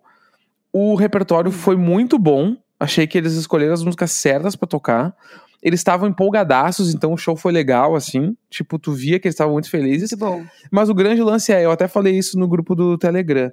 O 0.73 0.95
repertório 0.95 1.49
Hum. 1.49 1.53
foi 1.53 1.75
muito 1.77 2.17
bom. 2.19 2.55
Achei 2.79 3.07
que 3.07 3.17
eles 3.17 3.33
escolheram 3.33 3.73
as 3.73 3.83
músicas 3.83 4.11
certas 4.11 4.55
pra 4.55 4.67
tocar. 4.67 5.15
Eles 5.63 5.79
estavam 5.79 6.09
empolgadaços, 6.09 6.93
então 6.93 7.13
o 7.13 7.17
show 7.17 7.35
foi 7.35 7.51
legal, 7.51 7.95
assim. 7.95 8.35
Tipo, 8.49 8.77
tu 8.77 8.91
via 8.91 9.17
que 9.19 9.27
eles 9.27 9.33
estavam 9.35 9.53
muito 9.53 9.69
felizes. 9.69 10.11
Muito 10.11 10.19
bom. 10.19 10.43
Mas 10.69 10.89
o 10.89 10.93
grande 10.93 11.21
lance 11.21 11.51
é, 11.53 11.63
eu 11.65 11.71
até 11.71 11.87
falei 11.87 12.17
isso 12.17 12.37
no 12.37 12.47
grupo 12.47 12.75
do 12.75 12.97
Telegram. 12.97 13.51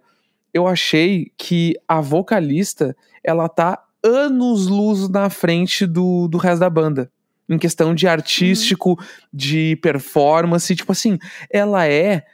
Eu 0.52 0.66
achei 0.66 1.30
que 1.38 1.74
a 1.86 2.00
vocalista, 2.00 2.94
ela 3.24 3.48
tá 3.48 3.82
anos 4.04 4.66
luz 4.66 5.08
na 5.08 5.30
frente 5.30 5.86
do, 5.86 6.26
do 6.28 6.36
resto 6.36 6.60
da 6.60 6.68
banda. 6.68 7.10
Em 7.52 7.58
questão 7.58 7.94
de 7.94 8.08
artístico, 8.08 8.98
de 9.32 9.76
performance. 9.76 10.74
Tipo 10.74 10.92
assim, 10.92 11.18
ela 11.50 11.86
é 11.86 12.24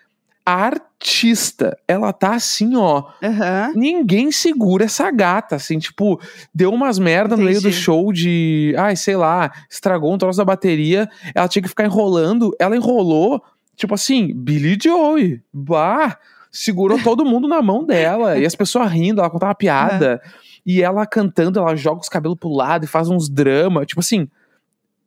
artista. 0.49 1.77
Ela 1.87 2.11
tá 2.11 2.35
assim, 2.35 2.75
ó. 2.75 3.05
Aham. 3.23 3.73
Ninguém 3.77 4.33
segura 4.33 4.87
essa 4.87 5.11
gata, 5.11 5.57
assim, 5.57 5.79
tipo, 5.79 6.19
deu 6.55 6.73
umas 6.73 6.99
merda 6.99 7.37
no 7.37 7.43
meio 7.43 7.61
do 7.61 7.69
Entendi. 7.69 7.83
show 7.83 8.11
de, 8.11 8.75
ai, 8.79 8.97
sei 8.97 9.15
lá, 9.15 9.53
estragou 9.71 10.15
um 10.15 10.17
troço 10.17 10.39
da 10.39 10.47
bateria, 10.47 11.07
ela 11.35 11.49
tinha 11.49 11.63
que 11.63 11.69
ficar 11.69 11.85
enrolando, 11.85 12.51
ela 12.59 12.75
enrolou, 12.75 13.43
tipo 13.77 13.95
assim, 13.95 14.33
Billy 14.35 14.79
Joey, 14.83 15.43
bah, 15.53 16.17
segurou 16.51 16.99
todo 17.03 17.27
mundo 17.27 17.47
na 17.47 17.61
mão 17.61 17.85
dela, 17.85 18.39
e 18.39 18.47
as 18.47 18.55
pessoas 18.55 18.91
rindo, 18.91 19.21
ela 19.21 19.29
contava 19.29 19.55
piada, 19.55 20.19
e 20.65 20.83
ela 20.83 21.07
cantando, 21.07 21.59
ela 21.59 21.77
joga 21.77 22.01
os 22.01 22.09
cabelos 22.09 22.39
pro 22.39 22.49
lado 22.49 22.85
e 22.85 22.89
faz 22.89 23.11
uns 23.11 23.29
drama, 23.29 23.85
tipo 23.85 24.01
assim, 24.01 24.27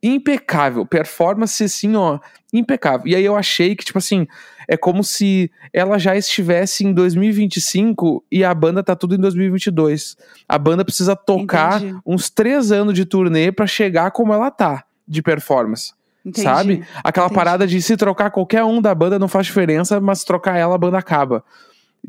impecável, 0.01 0.85
performance 0.85 1.63
assim, 1.63 1.95
ó, 1.95 2.19
impecável. 2.51 3.07
E 3.07 3.15
aí 3.15 3.23
eu 3.23 3.35
achei 3.35 3.75
que, 3.75 3.85
tipo 3.85 3.97
assim, 3.97 4.27
é 4.67 4.75
como 4.75 5.03
se 5.03 5.51
ela 5.71 5.97
já 5.99 6.15
estivesse 6.15 6.85
em 6.85 6.93
2025 6.93 8.23
e 8.31 8.43
a 8.43 8.53
banda 8.53 8.83
tá 8.83 8.95
tudo 8.95 9.15
em 9.15 9.19
2022. 9.19 10.17
A 10.47 10.57
banda 10.57 10.83
precisa 10.83 11.15
tocar 11.15 11.81
Entendi. 11.81 11.99
uns 12.05 12.29
três 12.29 12.71
anos 12.71 12.93
de 12.93 13.05
turnê 13.05 13.51
pra 13.51 13.67
chegar 13.67 14.11
como 14.11 14.33
ela 14.33 14.49
tá 14.49 14.83
de 15.07 15.21
performance. 15.21 15.93
Entendi. 16.25 16.43
Sabe? 16.43 16.85
Aquela 17.03 17.25
Entendi. 17.27 17.35
parada 17.35 17.67
de 17.67 17.81
se 17.81 17.97
trocar 17.97 18.31
qualquer 18.31 18.63
um 18.63 18.81
da 18.81 18.93
banda 18.93 19.19
não 19.19 19.27
faz 19.27 19.45
diferença, 19.47 19.99
mas 19.99 20.19
se 20.19 20.25
trocar 20.25 20.57
ela, 20.57 20.75
a 20.75 20.77
banda 20.77 20.97
acaba. 20.97 21.43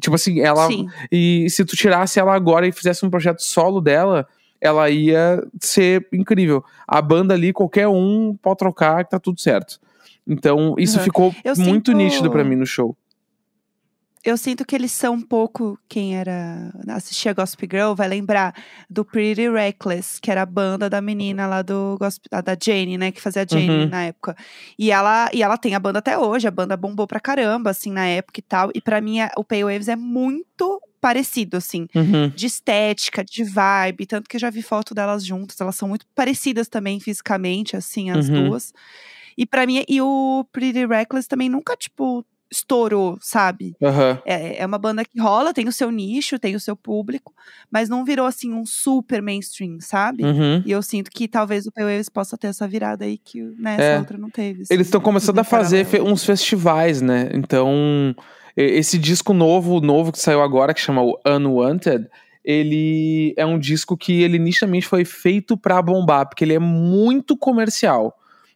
Tipo 0.01 0.17
assim, 0.17 0.41
ela. 0.41 0.67
Sim. 0.67 0.87
E 1.11 1.49
se 1.51 1.65
tu 1.65 1.77
tirasse 1.77 2.19
ela 2.19 2.35
agora 2.35 2.67
e 2.67 2.73
fizesse 2.73 3.05
um 3.05 3.11
projeto 3.11 3.43
solo 3.43 3.81
dela, 3.81 4.27
ela 4.63 4.89
ia 4.89 5.43
ser 5.61 6.07
incrível. 6.13 6.65
A 6.87 7.03
banda 7.03 7.35
ali, 7.35 7.53
qualquer 7.53 7.89
um 7.89 8.35
pode 8.41 8.59
trocar 8.59 9.05
que 9.05 9.11
tá 9.11 9.19
tudo 9.19 9.41
certo. 9.41 9.81
Então, 10.27 10.77
isso 10.79 10.99
Uhum. 10.99 11.05
ficou 11.05 11.35
Eu 11.45 11.57
muito 11.57 11.91
sinto- 11.91 11.93
nítido 11.93 12.31
pra 12.31 12.45
mim 12.45 12.55
no 12.57 12.65
show. 12.65 12.97
Eu 14.25 14.37
sinto 14.37 14.65
que 14.65 14.77
eles 14.77 14.93
são 14.93 15.15
um 15.15 15.21
pouco. 15.21 15.77
Quem 15.89 16.17
era. 16.17 16.73
assistia 16.91 17.33
Gossip 17.33 17.67
Girl 17.69 17.93
vai 17.93 18.07
lembrar 18.07 18.55
do 18.89 19.05
Pretty 19.05 19.51
Reckless, 19.51 20.21
que 20.21 20.31
era 20.31 20.43
a 20.43 20.47
banda 20.47 20.89
da 20.89 21.01
menina 21.03 21.49
lá 21.49 21.61
do 21.61 21.97
Gossip, 21.99 22.29
da 22.31 22.57
Jane, 22.63 22.97
né? 22.97 23.11
Que 23.11 23.21
fazia 23.21 23.43
a 23.43 23.45
Jane 23.45 23.69
Uhum. 23.69 23.89
na 23.89 24.05
época. 24.05 24.37
E 24.79 24.93
ela, 24.93 25.29
e 25.35 25.43
ela 25.43 25.59
tem 25.59 25.75
a 25.75 25.81
banda 25.81 25.99
até 25.99 26.17
hoje, 26.17 26.47
a 26.47 26.53
banda 26.53 26.77
bombou 26.77 27.05
pra 27.09 27.19
caramba, 27.19 27.71
assim, 27.71 27.91
na 27.91 28.07
época 28.07 28.39
e 28.39 28.43
tal. 28.45 28.71
E 28.73 28.81
pra 28.81 29.01
mim, 29.01 29.21
a- 29.21 29.33
o 29.37 29.43
Pale 29.43 29.65
Waves 29.65 29.89
é 29.89 29.97
muito 29.97 30.81
parecido, 31.03 31.57
assim. 31.59 31.89
Uhum. 31.95 32.29
De 32.31 32.47
estética, 32.47 33.25
de 33.25 33.45
vibe, 33.45 34.07
tanto 34.07 34.31
que 34.31 34.37
eu 34.37 34.41
já 34.41 34.49
vi 34.51 34.63
foto 34.63 34.95
delas 34.95 35.27
juntas, 35.27 35.61
elas 35.61 35.75
são 35.77 35.89
muito 35.89 36.07
parecidas 36.15 36.69
também 36.69 37.01
fisicamente, 37.01 37.77
assim, 37.77 38.11
as 38.11 38.29
Uhum. 38.29 38.45
duas. 38.49 38.73
E 39.37 39.45
pra 39.45 39.67
mim, 39.67 39.85
e 39.89 40.01
o 40.01 40.47
Pretty 40.53 40.87
Reckless 40.87 41.29
também 41.29 41.49
nunca, 41.51 41.77
tipo, 41.77 42.25
estourou, 42.53 43.17
sabe? 43.21 43.75
Aham. 43.83 44.21
É, 44.25 44.63
é 44.63 44.67
uma 44.67 44.79
banda 44.79 45.05
que 45.05 45.19
rola, 45.19 45.53
tem 45.55 45.67
o 45.67 45.73
seu 45.73 45.91
nicho, 45.91 46.39
tem 46.39 46.55
o 46.55 46.61
seu 46.61 46.77
público, 46.77 47.33
mas 47.71 47.89
não 47.89 48.05
virou 48.05 48.27
assim 48.27 48.53
um 48.53 48.65
super 48.67 49.23
mainstream, 49.23 49.79
sabe? 49.81 50.23
Uhum. 50.23 50.63
E 50.65 50.71
eu 50.71 50.83
sinto 50.83 51.11
que 51.11 51.27
talvez 51.27 51.67
o 51.67 51.73
P-Waves 51.73 52.09
possa 52.11 52.37
ter 52.37 52.49
essa 52.49 52.69
virada 52.69 53.05
aí 53.07 53.17
que 53.19 53.43
né, 53.59 53.77
É. 53.79 53.83
essa 53.93 53.99
outra 54.01 54.19
não 54.19 54.29
teve. 54.31 54.63
assim, 54.63 54.75
Eles 54.75 54.87
estão 54.87 55.01
começando 55.01 55.39
a 55.39 55.45
fazer 55.45 55.85
fe- 55.87 56.01
uns 56.03 56.25
festivais, 56.25 57.01
né? 57.01 57.31
Então, 57.33 58.15
esse 58.57 58.99
disco 58.99 59.33
novo, 59.33 59.81
novo 59.81 60.13
que 60.13 60.19
saiu 60.19 60.43
agora, 60.43 60.75
que 60.75 60.81
chama 60.81 61.03
o 61.03 61.19
Unwanted, 61.27 62.07
ele 62.45 63.33
é 63.37 63.47
um 63.47 63.59
disco 63.59 63.97
que 63.97 64.21
ele 64.23 64.39
nitidamente 64.39 64.87
foi 64.87 65.05
feito 65.05 65.57
pra 65.57 65.81
bombar, 65.81 66.29
porque 66.29 66.45
ele 66.45 66.55
é 66.55 66.59
muito 66.59 67.37
comercial. 67.37 68.15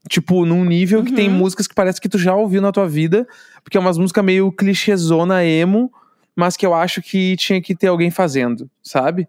Tipo, 0.08 0.44
num 0.46 0.64
nível 0.64 1.02
que 1.02 1.12
tem 1.12 1.28
Uhum. 1.28 1.36
músicas 1.36 1.66
que 1.66 1.74
parece 1.74 2.00
que 2.00 2.08
tu 2.08 2.16
já 2.18 2.34
ouviu 2.34 2.60
na 2.62 2.70
tua 2.70 2.86
vida, 2.88 3.26
porque 3.64 3.76
é 3.76 3.80
umas 3.80 3.98
músicas 3.98 4.24
meio 4.24 4.52
clichêzona 4.52 5.44
emo, 5.44 5.92
mas 6.34 6.56
que 6.56 6.64
eu 6.64 6.72
acho 6.74 7.02
que 7.02 7.34
tinha 7.36 7.60
que 7.60 7.74
ter 7.74 7.88
alguém 7.88 8.10
fazendo, 8.10 8.70
sabe? 8.82 9.26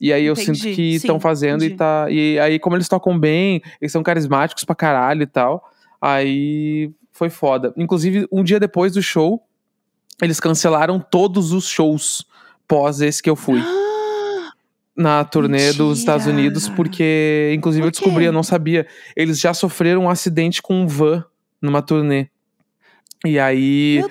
E 0.00 0.12
aí 0.12 0.24
eu 0.24 0.34
sinto 0.36 0.58
Entendi, 0.60 0.74
que 0.74 0.94
estão 0.94 1.18
fazendo 1.20 1.62
e 1.62 1.66
entendi. 1.66 1.76
tá. 1.78 2.06
E 2.10 2.38
aí, 2.38 2.58
como 2.58 2.76
eles 2.76 2.88
tocam 2.88 3.18
bem, 3.18 3.60
eles 3.80 3.92
são 3.92 4.02
carismáticos 4.02 4.64
pra 4.64 4.74
caralho 4.74 5.22
e 5.22 5.26
tal. 5.26 5.70
Aí 6.00 6.90
foi 7.12 7.28
foda. 7.30 7.72
Inclusive, 7.76 8.26
um 8.30 8.42
dia 8.44 8.60
depois 8.60 8.92
do 8.94 9.02
show, 9.02 9.42
eles 10.22 10.38
cancelaram 10.40 10.98
todos 11.00 11.52
os 11.52 11.68
shows 11.68 12.24
pós 12.66 13.00
esse 13.00 13.22
que 13.22 13.28
eu 13.30 13.36
fui. 13.36 13.60
Na 14.98 15.24
turnê 15.24 15.72
dos 15.72 16.00
Estados 16.00 16.26
Mentira! 16.26 16.42
Unidos, 16.42 16.68
porque, 16.70 17.52
inclusive, 17.56 17.86
eu 17.86 17.90
Por 17.90 17.92
descobri, 17.92 18.24
quê? 18.24 18.28
eu 18.28 18.32
não 18.32 18.42
sabia. 18.42 18.84
Eles 19.14 19.38
já 19.38 19.54
sofreram 19.54 20.02
um 20.02 20.10
acidente 20.10 20.60
com 20.60 20.74
um 20.82 20.86
van 20.88 21.24
numa 21.62 21.80
turnê. 21.80 22.26
E 23.24 23.38
aí. 23.38 24.02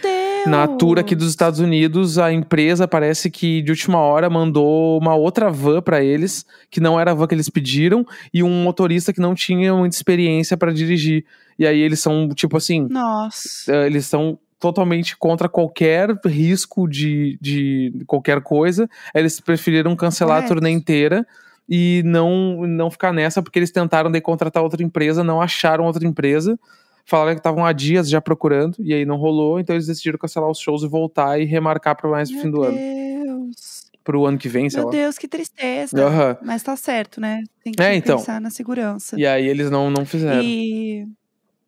Na 0.46 0.66
tour 0.66 0.98
aqui 0.98 1.14
dos 1.14 1.30
Estados 1.30 1.60
Unidos, 1.60 2.18
a 2.18 2.32
empresa 2.32 2.88
parece 2.88 3.30
que 3.30 3.62
de 3.62 3.70
última 3.72 3.98
hora 4.00 4.30
mandou 4.30 4.98
uma 4.98 5.14
outra 5.14 5.50
van 5.50 5.82
para 5.82 6.02
eles, 6.02 6.46
que 6.72 6.80
não 6.80 6.98
era 6.98 7.12
a 7.12 7.14
van 7.14 7.28
que 7.28 7.36
eles 7.36 7.50
pediram, 7.50 8.06
e 8.34 8.42
um 8.42 8.64
motorista 8.64 9.12
que 9.12 9.20
não 9.20 9.36
tinha 9.36 9.74
muita 9.74 9.94
experiência 9.98 10.56
para 10.56 10.72
dirigir. 10.72 11.26
E 11.60 11.68
aí 11.68 11.78
eles 11.82 12.00
são, 12.00 12.30
tipo 12.30 12.56
assim. 12.56 12.88
Nossa. 12.90 13.70
eh, 13.74 13.88
Eles 13.88 14.06
são 14.06 14.40
totalmente 14.60 15.16
contra 15.18 15.48
qualquer 15.48 16.10
risco 16.26 16.88
de, 16.88 17.38
de 17.42 18.04
qualquer 18.08 18.42
coisa. 18.42 18.90
Eles 19.14 19.40
preferiram 19.40 19.96
cancelar 19.96 20.38
a 20.38 20.42
Correto. 20.42 20.56
turnê 20.56 20.70
inteira 20.72 21.26
e 21.70 22.02
não, 22.06 22.66
não 22.66 22.90
ficar 22.90 23.12
nessa, 23.14 23.42
porque 23.44 23.60
eles 23.60 23.72
tentaram 23.72 24.10
daí 24.10 24.22
contratar 24.22 24.64
outra 24.64 24.82
empresa, 24.84 25.24
não 25.24 25.42
acharam 25.42 25.86
outra 25.86 26.06
empresa. 26.08 26.58
Falaram 27.06 27.34
que 27.36 27.40
estavam 27.40 27.66
há 27.66 27.72
dias 27.72 28.10
já 28.10 28.20
procurando, 28.20 28.76
e 28.80 28.94
aí 28.94 29.06
não 29.06 29.16
rolou, 29.16 29.60
então 29.62 29.74
eles 29.76 29.88
decidiram 29.88 30.18
cancelar 30.18 30.50
os 30.50 30.60
shows 30.60 30.84
e 30.84 30.88
voltar 30.90 31.40
e 31.40 31.46
remarcar 31.46 31.96
para 31.96 32.10
mais 32.10 32.30
no 32.30 32.42
fim 32.42 32.52
do 32.52 32.64
ano. 32.64 32.78
Deus. 32.78 33.88
Pro 34.04 34.26
ano 34.26 34.38
que 34.38 34.50
vem, 34.50 34.70
sei 34.70 34.80
Meu 34.80 34.88
lá. 34.88 34.92
Deus, 34.92 35.18
que 35.18 35.28
tristeza. 35.28 35.98
Aham. 36.06 36.38
Mas 36.42 36.64
tá 36.64 36.76
certo, 36.76 37.22
né? 37.22 37.44
Tem 37.64 37.74
que 37.74 37.82
É, 37.82 37.96
então. 37.96 38.18
pensar 38.18 38.42
na 38.42 38.50
segurança. 38.50 39.18
E 39.20 39.26
aí 39.26 39.46
eles 39.48 39.70
não, 39.72 39.90
não 39.90 40.06
fizeram. 40.06 40.42
E. 40.42 41.06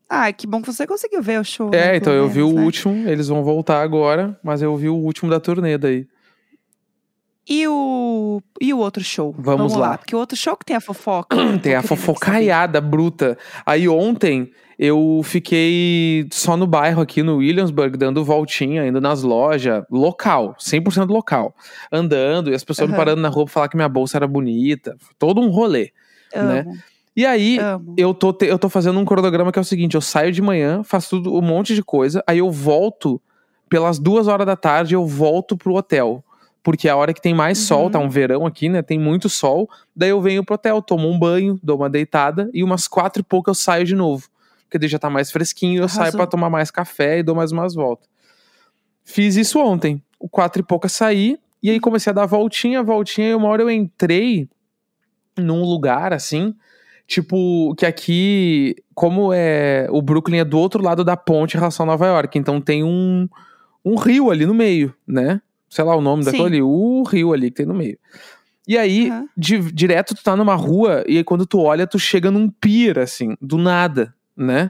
Ah, 0.09 0.33
que 0.33 0.47
bom 0.47 0.59
que 0.61 0.73
você 0.73 0.87
conseguiu 0.87 1.21
ver 1.21 1.39
o 1.39 1.43
show. 1.43 1.69
né, 1.69 1.93
É, 1.93 1.95
então 1.97 2.11
pelo 2.11 2.25
eu 2.25 2.29
vi 2.29 2.39
menos, 2.39 2.51
o 2.53 2.55
né? 2.55 2.63
último, 2.63 3.07
eles 3.09 3.27
vão 3.27 3.43
voltar 3.43 3.81
agora, 3.81 4.37
mas 4.43 4.61
eu 4.61 4.75
vi 4.75 4.89
o 4.89 4.95
último 4.95 5.29
da 5.29 5.39
turnê 5.39 5.77
daí. 5.77 6.07
E 7.47 7.67
o, 7.67 8.41
e 8.61 8.73
o 8.73 8.77
outro 8.77 9.03
show? 9.03 9.33
Vamos 9.37 9.75
lá. 9.75 9.97
Porque 9.97 10.15
o 10.15 10.19
outro 10.19 10.37
show 10.37 10.55
que 10.55 10.65
tem 10.65 10.75
a 10.75 10.81
fofoca. 10.81 11.35
Tem 11.63 11.73
a 11.73 11.81
fofocaiada 11.81 12.79
bruta. 12.79 13.37
Aí 13.65 13.89
ontem 13.89 14.51
eu 14.77 15.21
fiquei 15.23 16.27
só 16.31 16.55
no 16.55 16.67
bairro 16.67 17.01
aqui 17.01 17.23
no 17.23 17.37
Williamsburg, 17.37 17.97
dando 17.97 18.23
voltinha, 18.23 18.85
indo 18.85 19.01
nas 19.01 19.23
lojas, 19.23 19.83
local, 19.89 20.55
100% 20.59 21.07
local. 21.09 21.55
Andando, 21.91 22.51
e 22.51 22.53
as 22.53 22.63
pessoas 22.63 22.87
me 22.87 22.93
Aham. 22.95 23.03
parando 23.03 23.21
na 23.21 23.29
rua 23.29 23.45
pra 23.45 23.53
falar 23.53 23.67
que 23.67 23.75
minha 23.75 23.89
bolsa 23.89 24.17
era 24.17 24.27
bonita. 24.27 24.95
Todo 25.17 25.41
um 25.41 25.49
rolê. 25.49 25.91
saber. 26.31 26.65
né? 26.65 26.65
E 27.15 27.25
aí, 27.25 27.57
amo. 27.59 27.95
eu 27.97 28.13
tô, 28.13 28.31
te- 28.31 28.45
eu 28.45 28.57
tô 28.57 28.69
fazendo 28.69 28.99
um 28.99 29.05
cronograma 29.05 29.51
que 29.51 29.59
é 29.59 29.61
o 29.61 29.65
seguinte: 29.65 29.95
eu 29.95 30.01
saio 30.01 30.31
de 30.31 30.41
manhã, 30.41 30.83
faço 30.83 31.17
tudo, 31.17 31.33
um 31.35 31.41
monte 31.41 31.75
de 31.75 31.83
coisa, 31.83 32.23
aí 32.25 32.37
eu 32.39 32.49
volto 32.51 33.21
pelas 33.69 33.99
duas 33.99 34.27
horas 34.27 34.45
da 34.47 34.55
tarde, 34.55 34.95
eu 34.95 35.05
volto 35.05 35.57
pro 35.57 35.75
hotel. 35.75 36.23
Porque 36.61 36.87
é 36.89 36.91
a 36.91 36.95
hora 36.97 37.13
que 37.13 37.21
tem 37.21 37.33
mais 37.33 37.57
sol, 37.57 37.85
Uhum. 37.85 37.91
tá 37.91 37.99
um 37.99 38.09
verão 38.09 38.45
aqui, 38.45 38.67
né? 38.67 38.81
Tem 38.81 38.99
muito 38.99 39.29
sol. 39.29 39.69
Daí 39.95 40.09
eu 40.09 40.21
venho 40.21 40.43
pro 40.43 40.55
hotel, 40.55 40.81
tomo 40.81 41.07
um 41.09 41.17
banho, 41.17 41.57
dou 41.63 41.77
uma 41.77 41.89
deitada 41.89 42.49
e 42.53 42.63
umas 42.63 42.85
quatro 42.87 43.21
e 43.21 43.23
pouco 43.23 43.49
eu 43.49 43.55
saio 43.55 43.85
de 43.85 43.95
novo. 43.95 44.27
Porque 44.63 44.77
daí 44.77 44.89
já 44.89 44.99
tá 44.99 45.09
mais 45.09 45.31
fresquinho, 45.31 45.81
eu 45.83 45.87
saio 45.87 46.01
Arrasou. 46.01 46.17
pra 46.17 46.27
tomar 46.27 46.49
mais 46.49 46.69
café 46.69 47.19
e 47.19 47.23
dou 47.23 47.33
mais 47.33 47.51
umas 47.53 47.73
voltas. 47.73 48.07
Fiz 49.05 49.35
isso 49.37 49.57
ontem. 49.59 50.03
O 50.19 50.27
quatro 50.27 50.61
e 50.61 50.65
pouca 50.65 50.89
saí, 50.89 51.39
e 51.63 51.69
aí 51.69 51.79
comecei 51.79 52.11
a 52.11 52.13
dar 52.13 52.25
voltinha, 52.25 52.83
voltinha, 52.83 53.29
e 53.29 53.35
uma 53.35 53.47
hora 53.47 53.61
eu 53.63 53.69
entrei 53.71 54.47
num 55.37 55.63
lugar 55.63 56.11
assim, 56.13 56.53
tipo, 57.09 57.73
que 57.75 57.85
aqui, 57.87 58.75
como 58.93 59.33
é. 59.33 59.87
O 59.89 59.99
Brooklyn 60.01 60.37
é 60.37 60.45
do 60.45 60.59
outro 60.59 60.81
lado 60.83 61.03
da 61.03 61.17
ponte 61.17 61.55
em 61.55 61.59
relação 61.59 61.83
a 61.83 61.87
Nova 61.87 62.05
York, 62.05 62.37
então 62.37 62.61
tem 62.61 62.83
um, 62.83 63.27
um 63.83 63.95
rio 63.95 64.29
ali 64.29 64.45
no 64.45 64.53
meio, 64.53 64.93
né? 65.07 65.41
Sei 65.67 65.83
lá 65.83 65.95
o 65.95 66.01
nome 66.01 66.23
Sim. 66.23 66.31
daquele 66.31 66.47
ali, 66.57 66.61
o 66.61 67.03
rio 67.03 67.33
ali 67.33 67.49
que 67.49 67.57
tem 67.57 67.65
no 67.65 67.73
meio. 67.73 67.97
E 68.67 68.77
aí, 68.77 69.09
Aham. 69.09 69.25
di- 69.35 69.71
direto 69.71 70.13
tu 70.13 70.23
tá 70.23 70.35
numa 70.35 70.53
rua, 70.53 71.03
e 71.07 71.17
aí 71.17 71.23
quando 71.23 71.47
tu 71.47 71.59
olha, 71.59 71.87
tu 71.87 71.97
chega 71.97 72.29
num 72.29 72.47
pier, 72.47 72.99
assim, 72.99 73.35
do 73.41 73.57
nada, 73.57 74.13
né? 74.37 74.69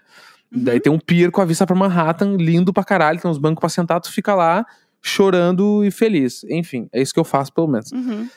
Uhum. 0.52 0.64
Daí 0.64 0.80
tem 0.80 0.92
um 0.92 0.98
pier 1.00 1.30
com 1.32 1.42
a 1.42 1.46
vista 1.46 1.68
pra 1.68 1.76
Manhattan, 1.76 2.38
lindo 2.38 2.72
pra 2.72 2.86
caralho, 2.86 3.20
tem 3.20 3.30
uns 3.30 3.38
bancos 3.38 3.60
pra 3.60 3.68
sentar, 3.70 4.00
tu 4.00 4.12
fica 4.12 4.34
lá 4.34 4.66
chorando 5.02 5.84
e 5.84 5.92
feliz. 5.92 6.46
Enfim, 6.46 6.88
é 6.94 7.02
isso 7.02 7.14
que 7.14 7.20
eu 7.20 7.26
faço, 7.26 7.52
pelo 7.54 7.68
menos. 7.68 7.92
Uhum. 7.92 8.28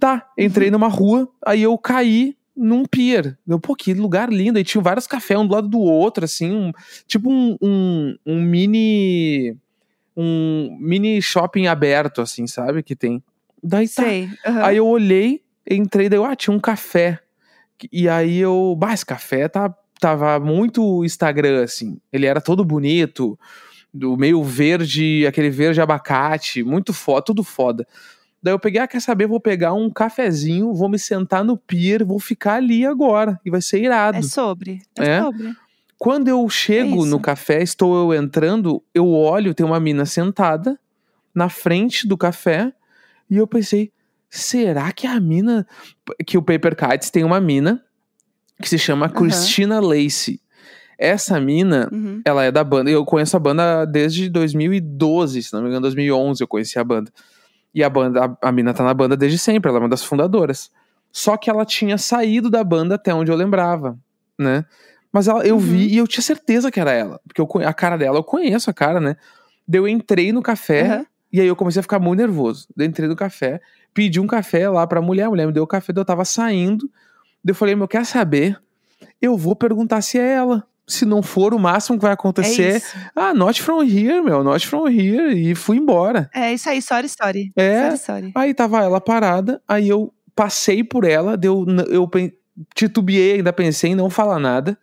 Tá, 0.00 0.26
entrei 0.38 0.70
numa 0.70 0.88
rua, 0.88 1.28
aí 1.44 1.62
eu 1.62 1.76
caí 1.76 2.34
num 2.56 2.84
pier. 2.84 3.36
Eu, 3.46 3.60
pô, 3.60 3.74
que 3.74 3.92
lugar 3.94 4.32
lindo. 4.32 4.58
Aí 4.58 4.64
tinha 4.64 4.82
vários 4.82 5.06
cafés 5.06 5.38
um 5.38 5.46
do 5.46 5.54
lado 5.54 5.68
do 5.68 5.78
outro, 5.80 6.24
assim, 6.24 6.50
um- 6.52 6.72
tipo 7.06 7.30
um, 7.30 7.56
um, 7.60 8.16
um 8.24 8.40
mini. 8.42 9.56
Um 10.16 10.78
mini 10.80 11.20
shopping 11.20 11.66
aberto, 11.66 12.22
assim, 12.22 12.46
sabe? 12.46 12.82
Que 12.82 12.96
tem. 12.96 13.22
Daí 13.62 13.86
tá. 13.86 14.02
Sei. 14.02 14.30
aham. 14.46 14.64
Aí 14.64 14.76
eu 14.78 14.86
olhei, 14.86 15.42
entrei, 15.70 16.08
daí 16.08 16.18
eu, 16.18 16.24
ah, 16.24 16.34
tinha 16.34 16.54
um 16.56 16.60
café. 16.60 17.20
E 17.92 18.08
aí 18.08 18.38
eu, 18.38 18.74
bah, 18.78 18.94
esse 18.94 19.04
café 19.04 19.46
tá, 19.46 19.74
tava 20.00 20.40
muito 20.40 21.04
Instagram, 21.04 21.62
assim. 21.62 21.98
Ele 22.10 22.24
era 22.24 22.40
todo 22.40 22.64
bonito, 22.64 23.38
do 23.92 24.16
meio 24.16 24.42
verde, 24.42 25.26
aquele 25.26 25.50
verde 25.50 25.80
abacate, 25.82 26.62
muito 26.62 26.94
foda, 26.94 27.22
tudo 27.26 27.44
foda. 27.44 27.86
Daí 28.46 28.54
eu 28.54 28.60
peguei, 28.60 28.80
ah, 28.80 28.86
quer 28.86 29.00
saber, 29.00 29.26
vou 29.26 29.40
pegar 29.40 29.72
um 29.74 29.90
cafezinho, 29.90 30.72
vou 30.72 30.88
me 30.88 31.00
sentar 31.00 31.42
no 31.44 31.56
pier, 31.56 32.04
vou 32.04 32.20
ficar 32.20 32.54
ali 32.54 32.86
agora, 32.86 33.40
e 33.44 33.50
vai 33.50 33.60
ser 33.60 33.82
irado. 33.82 34.18
É 34.18 34.22
sobre. 34.22 34.80
É, 34.96 35.04
É? 35.16 35.20
sobre. 35.20 35.52
Quando 35.98 36.28
eu 36.28 36.48
chego 36.48 36.98
isso. 36.98 37.06
no 37.06 37.18
café, 37.18 37.60
estou 37.60 38.12
eu 38.12 38.22
entrando, 38.22 38.80
eu 38.94 39.10
olho, 39.10 39.52
tem 39.52 39.66
uma 39.66 39.80
mina 39.80 40.04
sentada 40.06 40.78
na 41.34 41.48
frente 41.48 42.06
do 42.06 42.16
café, 42.16 42.72
e 43.28 43.36
eu 43.36 43.48
pensei, 43.48 43.90
será 44.30 44.92
que 44.92 45.08
a 45.08 45.18
mina. 45.18 45.66
Que 46.24 46.38
o 46.38 46.42
Paper 46.42 46.76
Kites 46.76 47.10
tem 47.10 47.24
uma 47.24 47.40
mina 47.40 47.82
que 48.62 48.68
se 48.68 48.78
chama 48.78 49.08
Christina 49.08 49.80
Lacey. 49.80 50.40
Essa 50.96 51.40
mina, 51.40 51.88
Uhum. 51.92 52.22
ela 52.24 52.44
é 52.44 52.52
da 52.52 52.62
banda, 52.62 52.90
eu 52.90 53.04
conheço 53.04 53.36
a 53.36 53.40
banda 53.40 53.84
desde 53.84 54.28
2012, 54.30 55.42
se 55.42 55.52
não 55.52 55.62
me 55.62 55.66
engano, 55.68 55.82
2011 55.82 56.40
eu 56.42 56.46
conheci 56.46 56.78
a 56.78 56.84
banda. 56.84 57.10
E 57.76 57.84
a 57.84 57.90
banda, 57.90 58.24
a, 58.42 58.48
a 58.48 58.50
mina 58.50 58.72
tá 58.72 58.82
na 58.82 58.94
banda 58.94 59.14
desde 59.14 59.38
sempre, 59.38 59.68
ela 59.68 59.76
é 59.78 59.82
uma 59.82 59.88
das 59.90 60.02
fundadoras. 60.02 60.70
Só 61.12 61.36
que 61.36 61.50
ela 61.50 61.62
tinha 61.66 61.98
saído 61.98 62.48
da 62.48 62.64
banda 62.64 62.94
até 62.94 63.12
onde 63.14 63.30
eu 63.30 63.36
lembrava, 63.36 63.98
né? 64.38 64.64
Mas 65.12 65.28
ela, 65.28 65.46
eu 65.46 65.56
Uhum. 65.56 65.60
vi 65.60 65.88
e 65.88 65.98
eu 65.98 66.06
tinha 66.08 66.22
certeza 66.22 66.70
que 66.70 66.80
era 66.80 66.90
ela. 66.90 67.20
Porque 67.28 67.38
eu, 67.38 67.48
a 67.68 67.74
cara 67.74 67.98
dela, 67.98 68.18
eu 68.18 68.24
conheço 68.24 68.70
a 68.70 68.72
cara, 68.72 68.98
né? 68.98 69.16
Daí 69.68 69.78
eu 69.78 69.86
entrei 69.86 70.32
no 70.32 70.40
café 70.42 70.80
Aham. 70.86 71.06
e 71.30 71.38
aí 71.42 71.46
eu 71.46 71.54
comecei 71.54 71.80
a 71.80 71.82
ficar 71.82 71.98
muito 71.98 72.18
nervoso. 72.20 72.66
Daí 72.74 72.86
eu 72.86 72.88
entrei 72.90 73.08
no 73.10 73.14
café, 73.16 73.60
pedi 73.92 74.18
um 74.18 74.26
café 74.26 74.68
lá 74.70 74.86
pra 74.86 75.02
mulher, 75.02 75.24
a 75.24 75.28
mulher 75.28 75.46
me 75.46 75.52
deu 75.52 75.62
o 75.64 75.66
café, 75.66 75.92
daí 75.92 76.00
eu 76.00 76.06
tava 76.06 76.24
saindo. 76.24 76.90
Daí 77.44 77.50
eu 77.50 77.54
falei, 77.54 77.74
meu, 77.74 77.86
quer 77.86 78.06
saber? 78.06 78.58
Eu 79.20 79.36
vou 79.36 79.54
perguntar 79.54 80.00
se 80.00 80.18
é 80.18 80.32
ela. 80.32 80.66
Se 80.88 81.04
não 81.04 81.20
for, 81.22 81.52
o 81.52 81.58
máximo 81.58 81.98
que 81.98 82.02
vai 82.02 82.12
É 82.12 82.14
acontecer 82.14 82.76
isso. 82.76 82.96
ah, 83.14 83.34
not 83.34 83.60
from 83.60 83.82
here, 83.82 84.20
meu, 84.22 84.44
not 84.44 84.64
from 84.66 84.86
here. 84.88 85.34
E 85.34 85.54
fui 85.54 85.78
embora. 85.78 86.30
É 86.32 86.52
isso 86.52 86.68
aí, 86.68 86.80
sorry, 86.80 87.08
sorry. 87.08 87.52
É. 87.56 87.82
Sorry, 87.96 87.98
sorry. 87.98 88.32
Aí 88.36 88.54
tava 88.54 88.82
ela 88.82 89.00
parada, 89.00 89.60
aí 89.66 89.88
eu 89.88 90.12
passei 90.34 90.84
por 90.84 91.04
ela, 91.04 91.36
deu, 91.36 91.64
eu 91.88 92.08
titubeei, 92.74 93.36
ainda 93.36 93.52
pensei 93.52 93.90
em 93.92 93.94
não 93.94 94.08
falar 94.08 94.38
nada. 94.38 94.78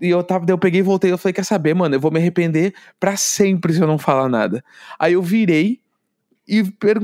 E 0.00 0.08
eu 0.10 0.22
tava, 0.24 0.44
eu 0.48 0.58
peguei 0.58 0.80
e 0.80 0.82
voltei, 0.82 1.12
eu 1.12 1.18
falei, 1.18 1.32
quer 1.32 1.44
saber, 1.44 1.74
mano, 1.74 1.94
eu 1.94 2.00
vou 2.00 2.10
me 2.10 2.18
arrepender 2.18 2.74
pra 2.98 3.16
sempre 3.16 3.72
se 3.72 3.80
eu 3.80 3.86
não 3.86 3.98
falar 3.98 4.28
nada. 4.28 4.64
Aí 4.98 5.12
eu 5.12 5.22
virei 5.22 5.78
e, 6.48 6.60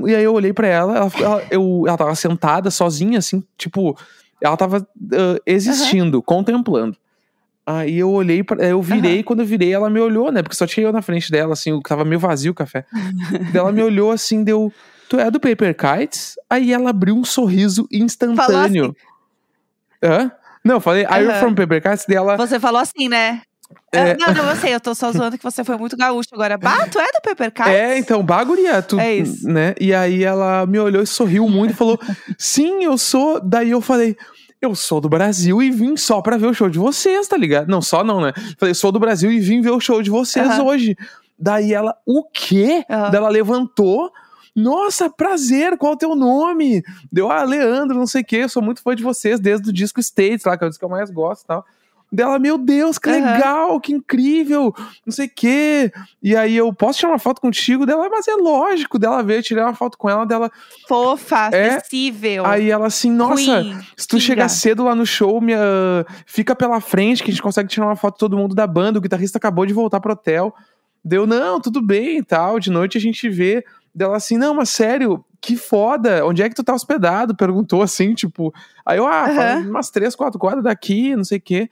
e 0.09 0.14
aí 0.16 0.25
eu 0.25 0.35
olhei 0.35 0.53
pra 0.53 0.66
ela, 0.66 0.96
ela, 0.96 1.11
ela- 1.20 1.42
eu, 1.51 1.85
ela 1.87 1.96
tava 1.96 2.14
sentada 2.16 2.70
sozinha, 2.70 3.18
assim, 3.20 3.42
tipo, 3.57 3.96
ela 4.40 4.57
tava 4.57 4.87
ah, 5.12 5.37
existindo, 5.46 6.20
contemplando. 6.20 6.96
Aí 7.78 7.98
eu 7.98 8.11
olhei, 8.11 8.42
pra, 8.42 8.56
eu 8.66 8.80
virei, 8.83 9.16
Aham. 9.16 9.22
quando 9.24 9.40
eu 9.40 9.46
virei, 9.46 9.72
ela 9.72 9.88
me 9.90 10.00
olhou, 10.00 10.33
né? 10.33 10.42
Porque 10.42 10.56
só 10.56 10.66
tinha 10.66 10.87
eu 10.87 10.92
na 10.92 11.02
frente 11.02 11.30
dela, 11.30 11.52
assim, 11.52 11.72
o- 11.72 11.80
tava 11.80 12.04
meio 12.04 12.18
vazio 12.18 12.52
o 12.52 12.54
café. 12.54 12.85
Ela 13.54 13.70
me 13.72 13.83
olhou 13.83 14.11
assim, 14.11 14.42
deu. 14.42 14.72
Tu 15.09 15.18
é 15.18 15.30
do 15.30 15.38
Paper 15.40 15.74
Kites? 15.76 16.35
Aí 16.48 16.72
ela 16.72 16.90
abriu 16.90 17.16
um 17.16 17.24
sorriso 17.24 17.87
instantâneo. 17.90 18.85
assim? 18.87 18.94
Hã? 20.02 20.30
Não, 20.64 20.76
eu 20.76 20.80
falei, 20.80 21.04
Are 21.04 21.24
you 21.24 21.33
from 21.35 21.54
Paper 21.54 21.83
Kites? 21.83 22.04
Daí 22.09 22.16
ela. 22.16 22.37
Você 22.37 22.59
falou 22.61 22.80
assim, 22.80 23.09
né? 23.09 23.42
É. 23.92 24.12
Ah, 24.12 24.16
Não, 24.18 24.35
não, 24.35 24.48
eu 24.50 24.56
sei, 24.56 24.74
eu 24.74 24.80
tô 24.80 24.94
só 24.94 25.12
zoando 25.12 25.37
que 25.38 25.44
você 25.44 25.62
foi 25.64 25.76
muito 25.76 25.96
gaúcho 25.96 26.28
agora. 26.33 26.56
Bah, 26.59 26.87
tu 26.90 26.98
é 26.98 27.06
do 27.06 27.20
Paper 27.22 27.50
Kites? 27.52 27.72
É, 27.72 27.98
então, 27.98 28.22
baguria, 28.22 28.83
tu, 28.83 28.98
É 28.98 29.14
isso. 29.14 29.46
né? 29.48 29.74
E 29.80 29.92
aí 29.94 30.22
ela 30.24 30.66
me 30.66 30.78
olhou 30.78 31.02
e 31.02 31.06
sorriu 31.06 31.48
muito 31.48 31.72
e 31.72 31.74
falou: 31.76 31.98
Sim, 32.38 32.85
eu 32.85 32.96
sou. 32.98 33.40
Daí 33.40 33.70
eu 33.70 33.80
falei: 33.80 34.16
Eu 34.61 34.75
sou 34.75 35.01
do 35.01 35.09
Brasil 35.09 35.62
e 35.62 35.70
vim 35.70 35.96
só 35.96 36.20
pra 36.20 36.37
ver 36.37 36.46
o 36.46 36.55
show 36.55 36.68
de 36.68 36.79
vocês, 36.79 37.27
tá 37.27 37.37
ligado? 37.37 37.68
Não, 37.68 37.81
só 37.81 38.05
não, 38.05 38.20
né? 38.20 38.33
Falei: 38.59 38.75
Sou 38.75 38.92
do 38.92 39.01
Brasil 39.01 39.33
e 39.33 39.40
vim 39.40 39.61
ver 39.62 39.70
o 39.70 39.81
show 39.81 40.03
de 40.03 40.11
vocês 40.11 40.46
Aham. 40.46 40.64
hoje. 40.64 40.96
Daí 41.38 41.73
ela: 41.73 41.96
O 42.05 42.25
quê? 42.25 42.85
Aham. 42.90 43.11
Daí 43.11 43.16
ela 43.16 43.29
levantou. 43.29 44.12
Nossa, 44.55 45.09
prazer, 45.09 45.79
qual 45.79 45.92
é 45.92 45.94
o 45.94 45.99
teu 45.99 46.14
nome? 46.16 46.83
Deu, 47.11 47.31
ah, 47.31 47.44
Leandro, 47.44 47.96
não 47.96 48.07
sei 48.07 48.23
o 48.23 48.25
quê, 48.25 48.37
eu 48.38 48.49
sou 48.49 48.61
muito 48.61 48.83
fã 48.83 48.96
de 48.96 49.03
vocês 49.03 49.38
desde 49.38 49.70
o 49.70 49.73
disco 49.73 50.01
States, 50.01 50.44
lá, 50.44 50.59
que 50.59 50.64
é 50.64 50.66
o 50.66 50.70
disco 50.70 50.81
que 50.81 50.85
eu 50.85 50.90
mais 50.90 51.09
gosto 51.09 51.44
e 51.44 51.46
tal. 51.46 51.64
Dela, 52.12 52.40
meu 52.40 52.59
Deus, 52.59 52.99
que 52.99 53.09
legal, 53.09 53.79
que 53.79 53.92
incrível, 53.92 54.75
não 55.07 55.12
sei 55.12 55.27
o 55.27 55.31
quê. 55.33 55.92
E 56.20 56.35
aí 56.35 56.57
eu 56.57 56.73
posso 56.75 56.99
tirar 56.99 57.12
uma 57.12 57.18
foto 57.20 57.40
contigo 57.40 57.87
dela, 57.87 58.09
mas 58.11 58.27
é 58.27 58.35
lógico 58.35 58.99
dela 58.99 59.23
ver, 59.23 59.38
eu 59.38 59.42
tirei 59.44 59.62
uma 59.62 59.75
foto 59.75 59.96
com 59.96 60.11
ela 60.11 60.25
dela. 60.27 60.51
Fofa, 60.88 61.51
É. 61.53 61.77
acessível. 61.77 62.44
Aí 62.44 62.68
ela 62.68 62.88
assim, 62.88 63.12
nossa, 63.12 63.37
Queen, 63.37 63.79
se 63.96 64.09
tu 64.09 64.16
Kinga. 64.16 64.20
chegar 64.25 64.49
cedo 64.49 64.83
lá 64.83 64.94
no 64.96 65.07
show, 65.07 65.40
ah, 65.57 66.05
fica 66.27 66.57
pela 66.57 66.81
frente 66.81 67.23
que 67.23 67.31
a 67.31 67.33
gente 67.33 67.42
consegue 67.42 67.68
tirar 67.68 67.87
uma 67.87 67.94
foto 67.96 68.14
de 68.14 68.18
todo 68.20 68.37
mundo 68.37 68.57
da 68.57 68.66
banda. 68.66 68.99
O 68.99 69.03
guitarrista 69.03 69.38
acabou 69.38 69.64
de 69.64 69.73
voltar 69.73 70.01
pro 70.01 70.12
hotel. 70.12 70.53
Deu, 71.05 71.27
não, 71.29 71.61
tudo 71.61 71.81
bem 71.81 72.18
e 72.18 72.23
tal. 72.25 72.59
De 72.59 72.70
noite 72.70 72.99
a 72.99 73.01
gente 73.01 73.29
vê. 73.29 73.64
Dela 73.94 74.16
assim, 74.16 74.37
não, 74.37 74.55
mas 74.55 74.70
sério, 74.70 75.25
que 75.40 75.57
foda. 75.57 76.25
Onde 76.27 76.42
é 76.42 76.49
que 76.49 76.55
tu 76.55 76.62
tá 76.62 76.73
hospedado? 76.75 77.35
Perguntou 77.37 77.83
assim, 77.83 78.14
tipo. 78.14 78.53
Aí 78.85 78.99
eu, 78.99 79.07
ah, 79.07 79.27
Aham. 79.29 79.68
umas 79.68 79.90
três, 79.90 80.14
quatro 80.16 80.38
quadras 80.38 80.62
daqui, 80.64 81.14
não 81.16 81.25
sei 81.25 81.38
o 81.38 81.40
quê. 81.40 81.68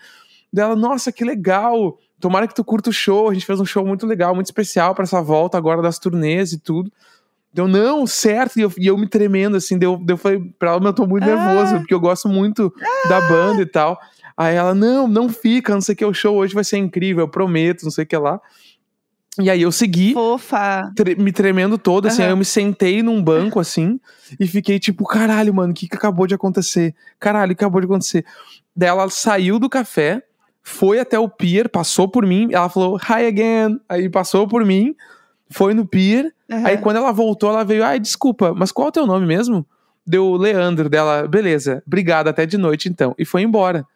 Dela, 0.53 0.75
nossa, 0.77 1.13
que 1.13 1.25
legal. 1.25 1.99
Tomara 2.21 2.47
que 2.49 2.55
tu 2.55 2.65
curta 2.65 2.91
o 2.91 2.93
show. 2.93 3.29
A 3.29 3.35
gente 3.35 3.47
fez 3.47 3.61
um 3.61 3.65
show 3.67 3.85
muito 3.87 4.07
legal, 4.07 4.35
muito 4.35 4.47
especial 4.47 4.95
pra 4.95 5.05
essa 5.05 5.21
volta 5.23 5.57
agora 5.59 5.83
das 5.83 5.99
turnês 5.99 6.53
e 6.53 6.59
tudo. 6.59 6.91
Deu, 7.53 7.67
não, 7.69 8.07
certo. 8.07 8.59
E 8.59 8.63
eu, 8.63 8.73
e 8.79 8.87
eu 8.87 8.97
me 8.99 9.07
tremendo, 9.09 9.57
assim. 9.57 9.79
Deu, 9.79 9.97
deu 9.97 10.17
falei 10.17 10.41
pra 10.59 10.71
ela, 10.73 10.85
eu 10.85 10.93
tô 10.93 11.07
muito 11.07 11.25
Ah. 11.25 11.27
nervoso, 11.27 11.77
porque 11.79 11.95
eu 11.95 12.01
gosto 12.01 12.29
muito 12.29 12.73
da 13.09 13.21
banda 13.21 13.63
e 13.63 13.67
tal. 13.67 13.99
Aí 14.37 14.55
ela, 14.55 14.75
não, 14.75 15.09
não 15.09 15.29
fica, 15.29 15.75
não 15.75 15.81
sei 15.81 15.95
o 15.95 15.97
que, 15.97 16.05
o 16.05 16.15
show 16.15 16.37
hoje 16.37 16.55
vai 16.55 16.63
ser 16.63 16.79
incrível, 16.79 17.25
eu 17.25 17.29
prometo, 17.29 17.83
não 17.83 17.91
sei 17.91 18.05
o 18.05 18.07
que 18.07 18.17
lá. 18.17 18.41
E 19.41 19.49
aí 19.51 19.63
eu 19.63 19.71
segui, 19.73 20.13
Fofa. 20.15 20.93
tre- 20.97 21.15
me 21.17 21.31
tremendo 21.33 21.77
todo, 21.79 22.07
assim, 22.07 22.23
Aham. 22.23 22.27
aí 22.29 22.33
eu 22.33 22.37
me 22.37 22.45
sentei 22.45 23.03
num 23.03 23.23
banco, 23.23 23.59
assim, 23.61 24.01
e 24.39 24.47
fiquei 24.49 24.79
tipo, 24.81 25.05
caralho, 25.05 25.53
mano, 25.55 25.73
o 25.73 25.75
que, 25.75 25.89
que 25.89 25.97
acabou 25.97 26.27
de 26.27 26.35
acontecer? 26.35 26.95
Caralho, 27.21 27.53
o 27.53 27.57
que 27.57 27.63
acabou 27.65 27.81
de 27.81 27.87
acontecer? 27.87 28.25
Daí 28.77 28.89
ela 28.89 29.09
saiu 29.11 29.59
do 29.61 29.69
café, 29.69 30.23
foi 30.69 31.01
até 31.01 31.19
o 31.19 31.29
pier, 31.29 31.69
passou 31.69 32.07
por 32.07 32.27
mim, 32.27 32.49
ela 32.53 32.69
falou, 32.69 32.99
hi 32.99 33.27
again, 33.27 33.81
aí 33.89 34.09
passou 34.09 34.47
por 34.47 34.65
mim, 34.65 34.95
foi 35.51 35.73
no 35.73 35.87
pier, 35.87 36.33
Aham. 36.51 36.67
Aí 36.67 36.79
quando 36.79 36.97
ela 36.97 37.13
voltou, 37.13 37.51
ela 37.51 37.65
veio, 37.65 37.85
ai, 37.85 37.99
desculpa, 38.01 38.55
mas 38.55 38.73
qual 38.73 38.87
é 38.87 38.89
o 38.89 38.93
teu 38.93 39.07
nome 39.07 39.27
mesmo? 39.27 39.67
Deu 40.07 40.33
Leandro 40.37 40.89
dela, 40.89 41.29
beleza, 41.29 41.83
obrigado, 41.87 42.29
até 42.29 42.47
de 42.47 42.57
noite 42.57 42.89
então. 42.89 43.15
E 43.19 43.25
foi 43.25 43.43
embora. 43.43 43.87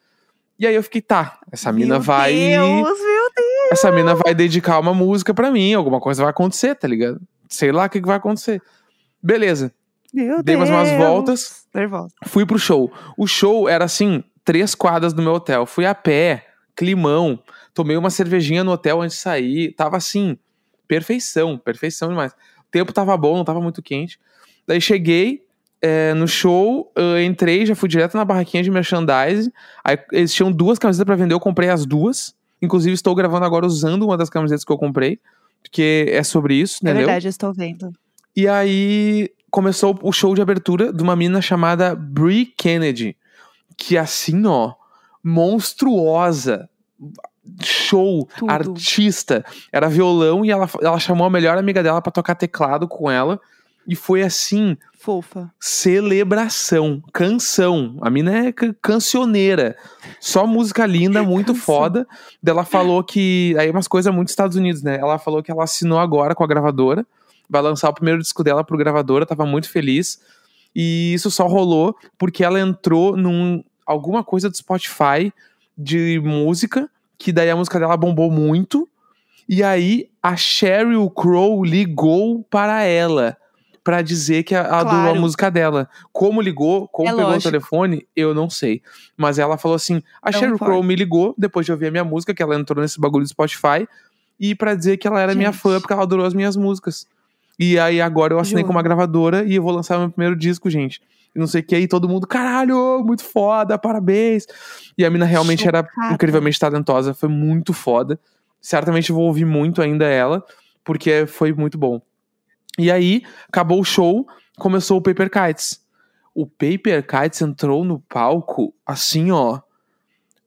E 0.59 0.67
aí 0.67 0.75
eu 0.75 0.83
fiquei, 0.83 1.01
tá, 1.01 1.39
essa 1.51 1.73
mina 1.73 1.95
Meu 1.95 2.03
vai. 2.03 2.35
Deus, 2.35 2.99
meu 2.99 3.31
Deus. 3.37 3.73
Essa 3.73 3.91
mina 3.91 4.15
vai 4.15 4.35
dedicar 4.35 4.79
uma 4.79 4.93
música 4.93 5.33
pra 5.33 5.51
mim, 5.51 5.73
alguma 5.73 5.99
coisa 5.99 6.23
vai 6.23 6.31
acontecer, 6.31 6.75
tá 6.75 6.87
ligado? 6.87 7.21
Sei 7.49 7.73
lá 7.73 7.87
o 7.87 7.91
que, 7.91 8.01
que 8.01 8.07
vai 8.07 8.17
acontecer. 8.17 8.63
Beleza. 9.23 9.73
Meu 10.13 10.43
Dei 10.43 10.57
mais 10.57 10.69
umas 10.69 10.91
Deus. 10.91 11.03
voltas. 11.03 11.67
Nervosa. 11.75 12.13
Fui 12.27 12.45
pro 12.45 12.59
show. 12.59 12.93
O 13.17 13.27
show 13.27 13.67
era 13.67 13.85
assim, 13.87 14.23
três 14.45 14.75
quadras 14.75 15.15
do 15.15 15.23
meu 15.23 15.33
hotel. 15.33 15.65
Fui 15.65 15.87
a 15.87 15.95
pé, 15.95 16.45
climão. 16.75 17.39
Tomei 17.75 17.97
uma 17.97 18.11
cervejinha 18.11 18.65
no 18.65 18.73
hotel 18.73 19.01
antes 19.01 19.17
de 19.17 19.23
sair. 19.23 19.73
Tava 19.75 19.97
assim, 19.97 20.37
perfeição, 20.87 21.57
perfeição 21.59 22.09
demais. 22.09 22.33
O 22.33 22.71
tempo 22.71 22.93
tava 22.93 23.17
bom, 23.17 23.37
não 23.37 23.45
tava 23.45 23.61
muito 23.61 23.83
quente. 23.83 24.19
Daí 24.67 24.81
cheguei 24.81 25.43
é, 25.81 26.15
no 26.15 26.29
show, 26.29 26.93
eu 26.95 27.23
entrei, 27.23 27.67
já 27.67 27.75
fui 27.75 27.89
direto 27.89 28.17
na 28.17 28.25
barraquinha 28.25 28.63
de 28.63 28.71
merchandising. 28.71 29.51
Aí 29.85 29.99
eles 30.13 30.33
tinham 30.33 30.53
duas 30.53 30.79
camisetas 30.79 31.05
pra 31.05 31.17
vender, 31.17 31.35
eu 31.35 31.41
comprei 31.41 31.69
as 31.69 31.85
duas. 31.85 32.35
Inclusive, 32.61 32.95
estou 32.95 33.15
gravando 33.15 33.45
agora 33.45 33.67
usando 33.67 34.05
uma 34.05 34.17
das 34.17 34.31
camisetas 34.31 34.65
que 34.65 34.73
eu 34.73 34.79
comprei. 34.79 35.19
Porque 35.63 36.07
é 36.09 36.23
sobre 36.23 36.55
isso, 36.55 36.79
É 36.83 36.91
entendeu? 36.91 37.07
verdade, 37.07 37.27
eu 37.27 37.31
estou 37.31 37.53
vendo. 37.53 37.93
E 38.37 38.47
aí 38.49 39.31
começou 39.51 39.99
o 40.03 40.13
show 40.13 40.35
de 40.35 40.41
abertura 40.41 40.93
de 40.93 41.03
uma 41.03 41.15
menina 41.17 41.43
chamada 41.43 41.95
Brie 41.95 42.47
Kennedy. 42.47 43.17
Que 43.77 43.99
assim, 43.99 44.47
ó, 44.47 44.75
monstruosa. 45.23 46.69
Show, 47.63 48.29
Tudo. 48.37 48.51
artista. 48.51 49.45
Era 49.73 49.89
violão 49.89 50.45
e 50.45 50.51
ela, 50.51 50.69
ela 50.81 50.99
chamou 50.99 51.27
a 51.27 51.31
melhor 51.31 51.59
amiga 51.59 51.83
dela 51.83 52.01
pra 52.01 52.13
tocar 52.13 52.35
teclado 52.35 52.87
com 52.87 53.11
ela. 53.11 53.41
E 53.87 53.97
foi 53.97 54.23
assim, 54.23 54.77
Fofa. 55.01 55.51
celebração, 55.59 57.03
canção. 57.13 57.97
A 58.01 58.09
mina 58.09 58.47
é 58.47 58.53
ca- 58.53 58.73
cancioneira. 58.81 59.77
Só 60.21 60.47
música 60.47 60.87
linda, 60.87 61.21
muito 61.25 61.53
foda. 61.53 62.07
Ela 62.47 62.65
falou 62.65 63.03
que. 63.03 63.57
Aí 63.59 63.69
umas 63.71 63.89
coisas 63.89 64.15
muito 64.15 64.29
Estados 64.29 64.57
Unidos, 64.57 64.83
né? 64.85 64.99
Ela 65.01 65.19
falou 65.19 65.43
que 65.43 65.51
ela 65.51 65.65
assinou 65.65 65.99
agora 65.99 66.33
com 66.37 66.45
a 66.45 66.47
gravadora. 66.47 67.05
Vai 67.51 67.61
lançar 67.61 67.89
o 67.91 67.95
primeiro 67.95 68.21
disco 68.21 68.45
dela 68.45 68.63
pro 68.63 68.79
gravadora, 68.79 69.27
tava 69.27 69.45
muito 69.45 69.69
feliz. 69.69 70.21
E 70.75 71.13
isso 71.13 71.29
só 71.31 71.49
rolou 71.49 71.95
porque 72.17 72.45
ela 72.45 72.61
entrou 72.61 73.17
num 73.17 73.65
alguma 73.93 74.25
coisa 74.25 74.49
do 74.51 74.57
Spotify 74.57 75.33
de 75.77 76.21
música, 76.25 76.91
que 77.19 77.33
daí 77.33 77.49
a 77.51 77.57
música 77.57 77.79
dela 77.79 77.97
bombou 77.97 78.31
muito. 78.31 78.89
E 79.49 79.63
aí 79.63 80.09
a 80.23 80.37
Sheryl 80.37 81.09
Crow 81.11 81.65
ligou 81.65 82.45
para 82.45 82.83
ela 82.85 83.37
pra 83.85 84.01
dizer 84.01 84.45
que 84.45 84.55
ela 84.55 84.69
adorou 84.81 85.01
a 85.01 85.05
Claro. 85.05 85.21
música 85.21 85.51
dela. 85.51 85.89
Como 86.13 86.41
ligou, 86.41 86.87
como 86.89 87.09
É 87.09 87.13
pegou 87.13 87.27
lógico. 87.27 87.49
o 87.49 87.51
telefone, 87.53 88.07
eu 88.15 88.33
não 88.35 88.49
sei. 88.49 88.81
Mas 89.17 89.39
ela 89.39 89.59
falou 89.59 89.75
assim: 89.75 90.01
a 90.23 90.31
Não 90.31 90.39
Sheryl. 90.39 90.59
Crow 90.59 90.83
me 90.83 90.95
ligou 90.95 91.35
depois 91.37 91.67
de 91.67 91.73
ouvir 91.73 91.89
a 91.89 91.91
minha 91.91 92.05
música, 92.05 92.33
que 92.33 92.43
ela 92.43 92.55
entrou 92.57 92.81
nesse 92.81 93.01
bagulho 93.01 93.25
do 93.25 93.29
Spotify, 93.29 93.87
e 94.39 94.55
pra 94.55 94.75
dizer 94.75 94.97
que 94.99 95.07
ela 95.09 95.21
era 95.21 95.35
minha 95.35 95.51
Gente. 95.53 95.61
fã 95.61 95.81
porque 95.81 95.93
ela 95.93 96.03
adorou 96.03 96.25
as 96.27 96.35
minhas 96.35 96.57
músicas. 96.57 97.07
E 97.59 97.79
aí 97.79 98.01
agora 98.01 98.33
eu 98.35 98.39
assinei 98.39 98.63
Juro. 98.63 98.69
com 98.69 98.73
uma 98.79 98.83
gravadora 98.83 99.45
e 99.45 99.57
eu 99.57 99.63
vou 99.63 99.73
lançar 99.73 99.99
meu 99.99 100.09
primeiro 100.11 100.35
disco, 100.37 100.71
gente. 100.71 101.01
E 101.35 101.39
não 101.39 101.47
sei 101.47 101.61
o 101.63 101.65
que, 101.65 101.77
e 101.79 101.89
todo 101.89 102.09
mundo, 102.09 102.27
caralho, 102.27 103.03
muito 103.05 103.25
foda, 103.25 103.79
parabéns. 103.79 104.47
E 104.99 105.05
a 105.05 105.11
mina 105.11 105.25
realmente 105.25 105.67
era 105.67 105.79
Chocada. 105.83 106.15
incrivelmente 106.15 106.59
talentosa, 106.59 107.15
foi 107.15 107.29
muito 107.29 107.73
foda. 107.73 108.21
Certamente 108.61 109.11
vou 109.13 109.25
ouvir 109.25 109.45
muito 109.47 109.81
ainda 109.81 110.05
ela, 110.07 110.45
porque 110.85 111.27
foi 111.27 111.53
muito 111.53 111.79
bom. 111.79 112.01
E 112.79 112.91
aí, 112.91 113.23
acabou 113.49 113.81
o 113.81 113.85
show, 113.85 114.27
começou 114.59 114.99
o 114.99 115.03
Paper 115.03 115.31
Kites. 115.31 115.81
O 116.35 116.47
Paper 116.47 117.07
Kites 117.07 117.41
entrou 117.43 117.85
no 117.85 117.99
palco 118.01 118.75
assim, 118.87 119.31
ó. 119.31 119.61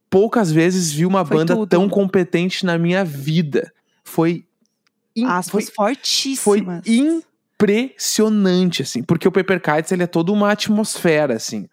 Poucas 0.10 0.52
vezes 0.52 0.92
vi 0.92 1.06
uma 1.06 1.26
Foi 1.26 1.38
banda 1.38 1.56
tudo. 1.56 1.68
tão 1.70 1.90
competente 1.90 2.66
na 2.66 2.78
minha 2.78 3.04
vida. 3.04 3.72
Foi. 4.04 4.46
in- 5.16 5.26
Aspas 5.26 5.66
foi 5.70 5.94
fortíssimas. 5.96 6.84
Impressionante, 7.56 8.82
assim, 8.82 9.02
porque 9.04 9.28
o 9.28 9.32
Paper 9.32 9.62
Kites 9.62 9.92
ele 9.92 10.04
é 10.04 10.08
toda 10.08 10.32
uma 10.32 10.52
atmosfera, 10.52 11.36
assim. 11.36 11.68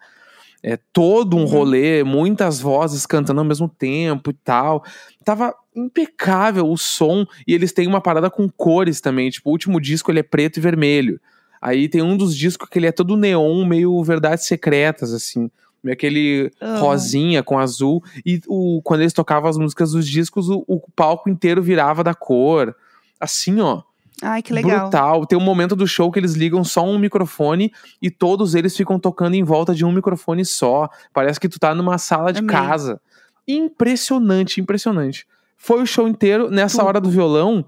É 0.65 0.77
todo 0.93 1.35
um 1.35 1.41
Uhum. 1.41 1.45
rolê, 1.45 2.03
muitas 2.05 2.61
vozes 2.61 3.05
cantando 3.05 3.41
ao 3.41 3.45
mesmo 3.45 3.67
tempo 3.67 4.29
e 4.29 4.33
tal. 4.33 4.83
Tava 5.25 5.53
impecável 5.75 6.69
o 6.69 6.77
som, 6.77 7.25
e 7.45 7.53
eles 7.53 7.73
têm 7.73 7.85
uma 7.85 7.99
parada 7.99 8.29
com 8.29 8.49
cores 8.49 9.01
também. 9.01 9.29
Tipo, 9.29 9.49
o 9.49 9.51
último 9.51 9.81
disco 9.81 10.09
ele 10.09 10.19
é 10.19 10.23
preto 10.23 10.57
e 10.57 10.61
vermelho. 10.61 11.19
Aí 11.61 11.89
tem 11.89 12.01
um 12.01 12.15
dos 12.15 12.35
discos 12.35 12.69
que 12.69 12.79
ele 12.79 12.87
é 12.87 12.91
todo 12.93 13.17
neon, 13.17 13.65
meio 13.65 14.01
verdades 14.03 14.45
secretas, 14.45 15.13
assim. 15.13 15.51
Meio 15.83 15.93
aquele 15.93 16.49
rosinha 16.79 17.43
com 17.43 17.59
azul. 17.59 18.01
E 18.25 18.39
o, 18.47 18.81
quando 18.83 19.01
eles 19.01 19.11
tocavam 19.11 19.49
as 19.49 19.57
músicas 19.57 19.91
dos 19.91 20.07
discos, 20.07 20.47
o, 20.49 20.63
o 20.65 20.79
palco 20.95 21.29
inteiro 21.29 21.61
virava 21.61 22.05
da 22.05 22.13
cor. 22.13 22.73
Assim, 23.19 23.59
ó 23.59 23.81
Ai, 24.21 24.41
que 24.41 24.53
legal. 24.53 24.81
brutal. 24.81 25.25
Tem 25.25 25.37
um 25.37 25.41
momento 25.41 25.75
do 25.75 25.87
show 25.87 26.11
que 26.11 26.19
eles 26.19 26.33
ligam 26.33 26.63
só 26.63 26.85
um 26.85 26.97
microfone 26.97 27.71
e 28.01 28.09
todos 28.11 28.55
eles 28.55 28.75
ficam 28.75 28.99
tocando 28.99 29.33
em 29.35 29.43
volta 29.43 29.73
de 29.73 29.83
um 29.83 29.91
microfone 29.91 30.45
só. 30.45 30.89
Parece 31.13 31.39
que 31.39 31.49
tu 31.49 31.59
tá 31.59 31.73
numa 31.75 31.97
sala 31.97 32.31
de 32.31 32.39
Amei. 32.39 32.55
casa. 32.55 33.01
Impressionante, 33.47 34.61
impressionante. 34.61 35.25
Foi 35.57 35.81
o 35.81 35.85
show 35.85 36.07
inteiro. 36.07 36.49
Nessa 36.49 36.77
Tudo. 36.77 36.87
hora 36.87 37.01
do 37.01 37.09
violão, 37.09 37.65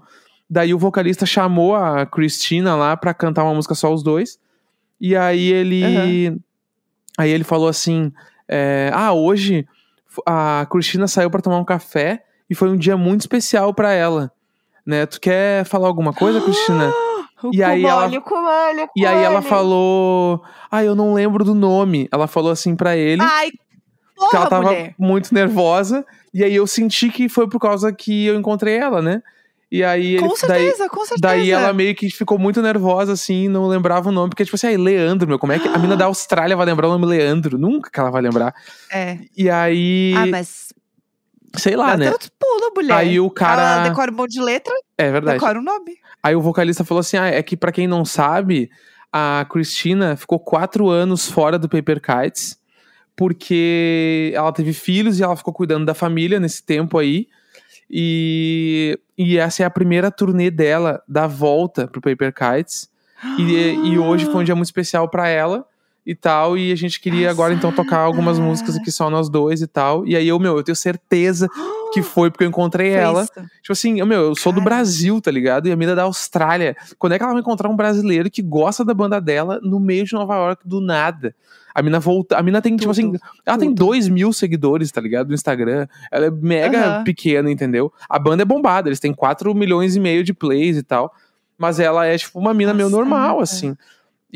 daí 0.48 0.72
o 0.74 0.78
vocalista 0.78 1.26
chamou 1.26 1.74
a 1.74 2.06
Cristina 2.06 2.74
lá 2.74 2.96
pra 2.96 3.14
cantar 3.14 3.44
uma 3.44 3.54
música 3.54 3.74
só 3.74 3.92
os 3.92 4.02
dois. 4.02 4.38
E 5.00 5.14
aí 5.16 5.52
ele. 5.52 6.38
Aí 7.18 7.30
ele 7.30 7.44
falou 7.44 7.68
assim: 7.68 8.12
é, 8.48 8.90
Ah, 8.94 9.12
hoje 9.12 9.66
a 10.26 10.66
Cristina 10.70 11.06
saiu 11.08 11.30
pra 11.30 11.42
tomar 11.42 11.58
um 11.58 11.64
café 11.64 12.24
e 12.48 12.54
foi 12.54 12.70
um 12.70 12.76
dia 12.76 12.96
muito 12.96 13.22
especial 13.22 13.74
pra 13.74 13.92
ela. 13.92 14.32
Né? 14.86 15.04
Tu 15.06 15.20
quer 15.20 15.64
falar 15.64 15.88
alguma 15.88 16.12
coisa, 16.12 16.40
Cristina? 16.40 16.92
O 17.42 17.50
E 17.52 17.62
aí 17.62 17.84
ela- 17.84 18.02
Kumali, 18.02 18.18
o 18.18 18.22
Kumali, 18.22 18.82
o 18.82 18.88
E 18.96 19.04
aí 19.04 19.22
ela 19.22 19.42
falou. 19.42 20.42
Ah, 20.70 20.84
eu 20.84 20.94
não 20.94 21.12
lembro 21.12 21.44
do 21.44 21.54
nome. 21.54 22.08
Ela 22.12 22.26
falou 22.26 22.50
assim 22.50 22.74
pra 22.76 22.96
ele. 22.96 23.20
Ai, 23.22 23.50
porra, 24.16 24.30
ela 24.38 24.46
tava 24.46 24.62
mulher. 24.68 24.94
muito 24.98 25.34
nervosa. 25.34 26.04
E 26.32 26.44
aí 26.44 26.54
eu 26.54 26.66
senti 26.66 27.10
que 27.10 27.28
foi 27.28 27.48
por 27.48 27.58
causa 27.58 27.92
que 27.92 28.26
eu 28.26 28.36
encontrei 28.36 28.76
ela, 28.76 29.02
né? 29.02 29.22
E 29.70 29.82
aí 29.82 30.14
ele. 30.14 30.20
Com 30.22 30.28
daí, 30.28 30.36
certeza, 30.66 30.88
com 30.88 31.00
certeza. 31.04 31.20
daí 31.20 31.50
ela 31.50 31.72
meio 31.72 31.94
que 31.94 32.08
ficou 32.08 32.38
muito 32.38 32.62
nervosa, 32.62 33.12
assim, 33.12 33.48
não 33.48 33.66
lembrava 33.66 34.08
o 34.08 34.12
nome. 34.12 34.30
Porque, 34.30 34.44
tipo 34.44 34.54
assim, 34.54 34.68
aí, 34.68 34.76
Leandro, 34.76 35.26
meu, 35.28 35.38
como 35.38 35.52
é 35.52 35.58
que 35.58 35.66
a 35.68 35.76
mina 35.78 35.96
da 35.96 36.04
Austrália 36.06 36.56
vai 36.56 36.64
lembrar 36.64 36.88
o 36.88 36.92
nome 36.92 37.04
Leandro? 37.06 37.58
Nunca 37.58 37.90
que 37.90 37.98
ela 38.00 38.10
vai 38.10 38.22
lembrar. 38.22 38.54
É. 38.90 39.18
E 39.36 39.50
aí. 39.50 40.14
Ah, 40.16 40.26
mas... 40.26 40.72
sei 41.56 41.76
lá, 41.76 41.96
né? 41.96 42.10
tantos 42.10 42.30
pulos, 42.38 42.70
mulher. 42.74 42.94
Aí 42.94 43.20
o 43.20 43.30
cara. 43.30 43.62
Ela 43.62 43.88
decora 43.88 44.10
um 44.10 44.14
monte 44.14 44.32
de 44.32 44.40
letra, 44.40 44.72
É 44.96 45.10
verdade. 45.10 45.38
decora 45.38 45.58
o 45.58 45.62
nome. 45.62 45.96
Aí 46.22 46.34
o 46.34 46.40
vocalista 46.40 46.84
falou 46.84 47.00
assim: 47.00 47.16
ah, 47.16 47.26
é 47.26 47.42
que 47.42 47.56
pra 47.56 47.72
quem 47.72 47.86
não 47.86 48.04
sabe, 48.04 48.70
a 49.12 49.46
Cristina 49.50 50.16
ficou 50.16 50.38
quatro 50.38 50.88
anos 50.88 51.30
fora 51.30 51.58
do 51.58 51.68
Paper 51.68 52.00
Kites, 52.00 52.58
porque 53.14 54.32
ela 54.34 54.52
teve 54.52 54.72
filhos 54.72 55.18
e 55.18 55.22
ela 55.22 55.36
ficou 55.36 55.54
cuidando 55.54 55.84
da 55.86 55.94
família 55.94 56.38
nesse 56.38 56.62
tempo 56.62 56.98
aí. 56.98 57.26
E, 57.90 58.98
e 59.16 59.38
essa 59.38 59.62
é 59.62 59.66
a 59.66 59.70
primeira 59.70 60.10
turnê 60.10 60.50
dela 60.50 61.02
da 61.06 61.26
volta 61.26 61.86
pro 61.86 62.00
Paper 62.00 62.32
Kites. 62.32 62.88
E, 63.38 63.42
e 63.92 63.98
hoje 63.98 64.26
foi 64.26 64.42
um 64.42 64.44
dia 64.44 64.54
muito 64.54 64.66
especial 64.66 65.08
pra 65.08 65.28
ela. 65.28 65.64
E 66.06 66.14
tal. 66.14 66.56
E 66.56 66.70
a 66.70 66.76
gente 66.76 67.00
queria 67.00 67.28
agora 67.30 67.52
então 67.52 67.72
tocar 67.72 67.98
algumas 67.98 68.38
músicas 68.38 68.76
aqui 68.76 68.92
só 68.92 69.10
nós 69.10 69.28
dois 69.28 69.60
e 69.60 69.66
tal. 69.66 70.06
E 70.06 70.14
aí 70.16 70.28
eu, 70.28 70.38
meu, 70.38 70.56
eu 70.56 70.62
tenho 70.62 70.76
certeza 70.76 71.48
que 71.92 72.00
foi 72.02 72.30
porque 72.30 72.44
eu 72.44 72.48
encontrei 72.48 72.92
Foi 72.92 73.00
ela. 73.00 73.22
isso. 73.24 73.32
Tipo 73.34 73.72
assim, 73.72 73.98
eu, 73.98 74.06
meu, 74.06 74.20
eu 74.20 74.34
sou 74.36 74.52
do 74.52 74.60
Cara. 74.60 74.70
Brasil, 74.76 75.20
tá 75.20 75.30
ligado? 75.30 75.66
E 75.66 75.72
a 75.72 75.76
mina 75.76 75.92
é 75.92 75.94
da 75.96 76.04
Austrália. 76.04 76.76
Quando 76.98 77.14
é 77.14 77.18
que 77.18 77.24
ela 77.24 77.32
vai 77.32 77.40
encontrar 77.40 77.68
um 77.68 77.76
brasileiro 77.76 78.30
que 78.30 78.40
gosta 78.40 78.84
da 78.84 78.94
banda 78.94 79.20
dela 79.20 79.58
no 79.62 79.80
meio 79.80 80.04
de 80.04 80.12
Nova 80.12 80.36
York 80.36 80.62
do 80.64 80.80
nada? 80.80 81.34
A 81.74 81.82
mina 81.82 81.98
volta. 82.00 82.38
A 82.38 82.42
mina 82.42 82.62
tem, 82.62 82.74
tipo 82.76 82.90
assim, 82.90 83.12
Tudo, 83.12 83.20
ela 83.44 83.58
tem 83.58 83.68
tudo. 83.68 83.84
dois 83.86 84.08
mil 84.08 84.32
seguidores, 84.32 84.90
tá 84.90 85.00
ligado? 85.00 85.28
No 85.28 85.34
Instagram. 85.34 85.86
Ela 86.10 86.26
é 86.26 86.30
mega 86.30 86.78
Aham. 86.78 87.04
pequena, 87.04 87.50
entendeu? 87.50 87.92
A 88.08 88.18
banda 88.18 88.42
é 88.42 88.46
bombada, 88.46 88.88
eles 88.88 88.98
têm 89.00 89.12
4 89.12 89.54
milhões 89.54 89.94
e 89.94 90.00
meio 90.00 90.24
de 90.24 90.32
plays 90.32 90.76
e 90.78 90.82
tal. 90.82 91.12
Mas 91.58 91.78
ela 91.80 92.06
é, 92.06 92.16
tipo, 92.16 92.38
uma 92.38 92.54
mina 92.54 92.72
meio 92.72 92.88
Nossa, 92.88 92.96
normal, 93.02 93.40
é. 93.40 93.42
assim. 93.42 93.76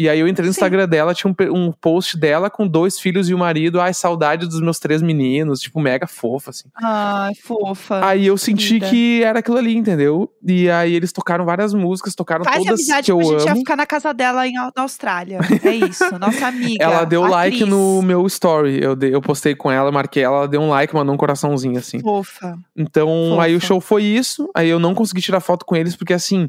E 0.01 0.09
aí 0.09 0.19
eu 0.19 0.27
entrei 0.27 0.47
no 0.47 0.53
Sim. 0.55 0.59
Instagram 0.59 0.89
dela, 0.89 1.13
tinha 1.13 1.31
um, 1.31 1.55
um 1.55 1.73
post 1.73 2.17
dela 2.19 2.49
com 2.49 2.67
dois 2.67 2.99
filhos 2.99 3.29
e 3.29 3.35
o 3.35 3.39
marido. 3.39 3.81
Ai, 3.81 3.93
saudade 3.93 4.47
dos 4.47 4.59
meus 4.61 4.79
três 4.79 5.03
meninos. 5.03 5.61
Tipo, 5.61 5.79
mega 5.79 6.07
fofa, 6.07 6.49
assim. 6.51 6.69
Ai, 6.83 7.35
fofa. 7.35 8.05
Aí 8.07 8.27
eu 8.27 8.39
senti 8.39 8.75
linda. 8.75 8.89
que 8.89 9.23
era 9.23 9.41
aquilo 9.41 9.59
ali, 9.59 9.77
entendeu? 9.77 10.33
E 10.43 10.71
aí 10.71 10.95
eles 10.95 11.13
tocaram 11.13 11.45
várias 11.45 11.75
músicas, 11.75 12.15
tocaram 12.15 12.45
Faz 12.45 12.57
todas 12.65 12.73
amizade 12.81 13.05
que 13.05 13.13
eu 13.13 13.19
pra 13.19 13.27
gente 13.27 13.43
já 13.45 13.51
amo. 13.51 13.59
ficar 13.61 13.77
na 13.77 13.85
casa 13.85 14.15
dela 14.15 14.47
em, 14.49 14.55
na 14.55 14.73
Austrália. 14.77 15.39
É 15.63 15.75
isso, 15.75 16.19
nossa 16.19 16.47
amiga. 16.47 16.83
Ela 16.83 17.05
deu 17.05 17.21
like 17.23 17.57
atriz. 17.59 17.69
no 17.69 18.01
meu 18.01 18.27
story. 18.27 18.83
Eu, 18.83 18.97
dei- 18.97 19.15
eu 19.15 19.21
postei 19.21 19.55
com 19.55 19.71
ela, 19.71 19.93
marquei 19.93 20.23
ela, 20.23 20.37
ela 20.39 20.49
deu 20.49 20.63
um 20.63 20.71
like, 20.71 20.95
mandou 20.95 21.15
um 21.15 21.19
coraçãozinho 21.19 21.79
assim. 21.79 22.01
Fofa. 22.01 22.57
Então, 22.75 23.09
Fofa. 23.33 23.43
aí 23.43 23.55
o 23.55 23.61
show 23.61 23.81
foi 23.81 24.05
isso. 24.05 24.49
Aí 24.55 24.69
eu 24.71 24.79
não 24.79 24.95
consegui 24.95 25.21
tirar 25.21 25.41
foto 25.41 25.67
com 25.67 25.77
eles, 25.77 25.95
porque 25.95 26.15
assim, 26.15 26.49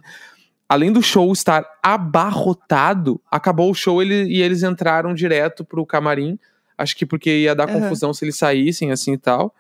além 0.74 0.90
do 0.90 1.02
show 1.02 1.30
estar 1.34 1.66
abarrotado, 1.84 3.20
acabou 3.30 3.70
o 3.70 3.74
show 3.74 4.02
ele, 4.02 4.24
e 4.32 4.42
eles 4.42 4.64
entraram 4.64 5.14
direto 5.14 5.66
pro 5.66 5.86
camarim. 5.86 6.40
Acho 6.78 6.96
que 6.96 7.06
porque 7.06 7.30
ia 7.40 7.54
dar 7.54 7.70
Aham. 7.70 7.82
confusão 7.82 8.14
se 8.14 8.24
eles 8.24 8.38
saíssem, 8.38 8.90
assim 8.90 9.14
e 9.14 9.18
tal. 9.18 9.54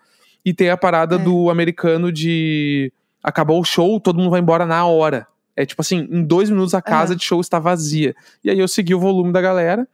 E 0.46 0.54
tem 0.54 0.70
a 0.70 0.78
parada 0.78 1.16
É. 1.16 1.18
do 1.20 1.50
americano 1.50 2.12
de. 2.14 2.94
Acabou 3.22 3.60
o 3.60 3.64
show, 3.66 4.00
todo 4.00 4.18
mundo 4.18 4.30
vai 4.32 4.40
embora 4.40 4.66
na 4.66 4.86
hora. 4.86 5.28
É 5.54 5.66
tipo 5.66 5.82
assim, 5.82 6.08
em 6.10 6.24
dois 6.24 6.50
minutos 6.50 6.74
a 6.74 6.82
casa 6.82 7.12
Aham. 7.12 7.18
de 7.18 7.24
show 7.26 7.42
está 7.42 7.60
vazia. 7.60 8.16
E 8.42 8.50
aí 8.50 8.58
eu 8.58 8.68
segui 8.68 8.96
o 8.96 9.00
volume 9.00 9.34
da 9.34 9.42
galera, 9.42 9.86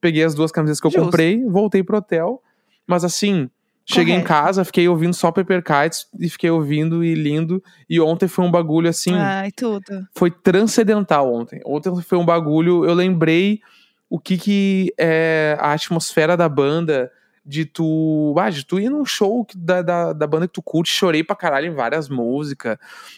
peguei 0.00 0.24
as 0.24 0.34
duas 0.34 0.50
camisetas 0.50 0.80
que 0.80 0.86
eu 0.86 0.90
Justo. 0.90 1.04
comprei, 1.04 1.44
voltei 1.44 1.82
pro 1.84 1.98
hotel. 1.98 2.42
Mas 2.86 3.04
assim, 3.04 3.48
cheguei 3.84 4.14
em 4.14 4.22
Correto. 4.22 4.28
casa, 4.44 4.64
fiquei 4.64 4.88
ouvindo 4.88 5.14
só 5.14 5.30
Paper 5.32 5.62
Kites 5.62 6.06
e 6.18 6.28
fiquei 6.28 6.50
ouvindo 6.50 7.04
e 7.04 7.14
lindo. 7.14 7.62
E 7.88 8.00
ontem 8.00 8.28
foi 8.28 8.44
um 8.44 8.50
bagulho 8.50 8.88
assim, 8.88 9.14
Ai, 9.14 9.50
tudo. 9.50 10.06
foi 10.14 10.30
transcendental 10.30 11.32
ontem. 11.32 11.60
Ontem 11.66 11.92
foi 12.02 12.18
um 12.18 12.24
bagulho, 12.24 12.84
eu 12.84 12.94
lembrei 12.94 13.60
o 14.08 14.18
que 14.18 14.36
que 14.36 14.94
é 14.98 15.56
a 15.58 15.72
atmosfera 15.72 16.36
da 16.36 16.48
banda, 16.48 17.10
de 17.44 17.64
tu, 17.64 18.34
ah, 18.38 18.50
de 18.50 18.64
tu 18.64 18.78
ir 18.78 18.88
num 18.88 19.04
show 19.04 19.46
da, 19.56 19.82
da, 19.82 20.12
da 20.12 20.26
banda 20.26 20.46
que 20.46 20.52
tu 20.54 20.62
curte, 20.62 20.92
chorei 20.92 21.24
pra 21.24 21.34
caralho 21.34 21.66
em 21.66 21.74
várias 21.74 22.08
músicas. 22.08 22.76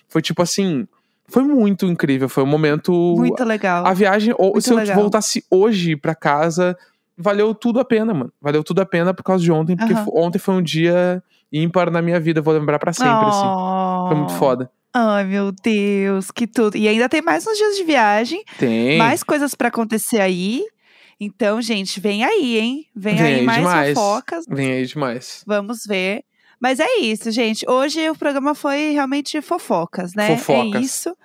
Foi 0.09 0.23
tipo 0.23 0.41
assim, 0.41 0.87
foi 1.29 1.43
muito 1.43 1.85
incrível, 1.87 2.29
foi 2.29 2.43
um 2.43 2.47
momento... 2.47 2.93
Muito 3.19 3.45
legal. 3.45 3.85
A 3.87 3.93
viagem, 3.93 4.35
ou, 4.39 4.53
Muito 4.53 4.63
se 4.63 4.73
eu 4.73 4.77
legal. 4.77 4.97
voltasse 4.97 5.45
hoje 5.51 5.97
pra 5.97 6.15
casa, 6.15 6.77
valeu 7.17 7.55
tudo 7.55 7.81
a 7.81 7.85
pena, 7.85 8.13
mano. 8.15 8.33
Valeu 8.41 8.63
tudo 8.65 8.81
a 8.81 8.87
pena 8.87 9.13
por 9.15 9.23
causa 9.23 9.43
de 9.43 9.51
ontem, 9.53 9.77
porque 9.77 9.95
fo- 9.95 10.13
ontem 10.15 10.39
foi 10.39 10.55
um 10.55 10.63
dia 10.63 11.23
ímpar 11.53 11.91
na 11.91 12.03
minha 12.03 12.19
vida, 12.19 12.41
vou 12.43 12.53
lembrar 12.55 12.79
pra 12.79 12.93
sempre, 12.93 13.11
assim. 13.27 14.09
Foi 14.09 14.17
muito 14.17 14.35
Oh. 14.35 14.39
foda. 14.39 14.71
Ai, 14.93 15.25
meu 15.25 15.51
Deus, 15.51 16.31
que 16.31 16.47
tudo. 16.47 16.77
E 16.77 16.87
ainda 16.87 17.09
tem 17.09 17.21
mais 17.21 17.47
uns 17.47 17.57
dias 17.59 17.77
de 17.77 17.83
viagem, 17.85 18.43
Tem. 18.59 18.97
mais 18.97 19.23
coisas 19.25 19.55
pra 19.55 19.69
acontecer 19.69 20.21
aí. 20.21 20.65
Então, 21.21 21.61
gente, 21.63 22.01
vem 22.01 22.25
aí, 22.25 22.59
hein? 22.59 22.87
Vem, 22.95 23.15
Vem 23.17 23.25
aí 23.27 23.35
aí 23.37 23.43
mais 23.45 23.59
demais. 23.59 23.95
fofocas. 23.99 24.45
Vem 24.49 24.73
aí 24.73 24.87
demais. 24.87 25.43
Vamos 25.47 25.79
ver. 25.87 26.23
Mas 26.61 26.81
é 26.81 26.97
isso, 27.01 27.31
gente. 27.31 27.69
Hoje 27.69 28.09
o 28.09 28.17
programa 28.17 28.55
foi 28.55 28.91
realmente 28.93 29.41
fofocas, 29.41 30.13
né? 30.15 30.37
Fofocas. 30.37 30.81
É 30.81 30.85
isso. 30.85 31.17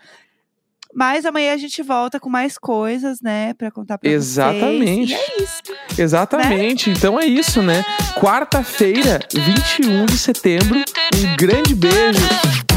Mas 0.94 1.26
amanhã 1.26 1.54
a 1.54 1.58
gente 1.58 1.82
volta 1.84 2.20
com 2.20 2.30
mais 2.30 2.58
coisas, 2.58 3.22
né? 3.22 3.54
Pra 3.54 3.70
contar 3.72 3.98
pra 3.98 4.10
Exatamente. 4.10 5.14
vocês. 5.14 5.30
E 5.38 5.42
é 5.42 5.44
isso. 5.44 6.02
Exatamente. 6.02 6.90
Então 6.90 7.20
é 7.20 7.26
isso, 7.26 7.62
né? 7.62 7.86
Quarta-feira, 8.20 9.20
21 9.34 10.06
de 10.06 10.18
setembro. 10.18 10.80
Um 10.80 11.36
grande 11.38 11.76
beijo. 11.76 12.20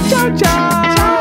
Tchau, 0.09 0.35
tchau! 0.37 1.12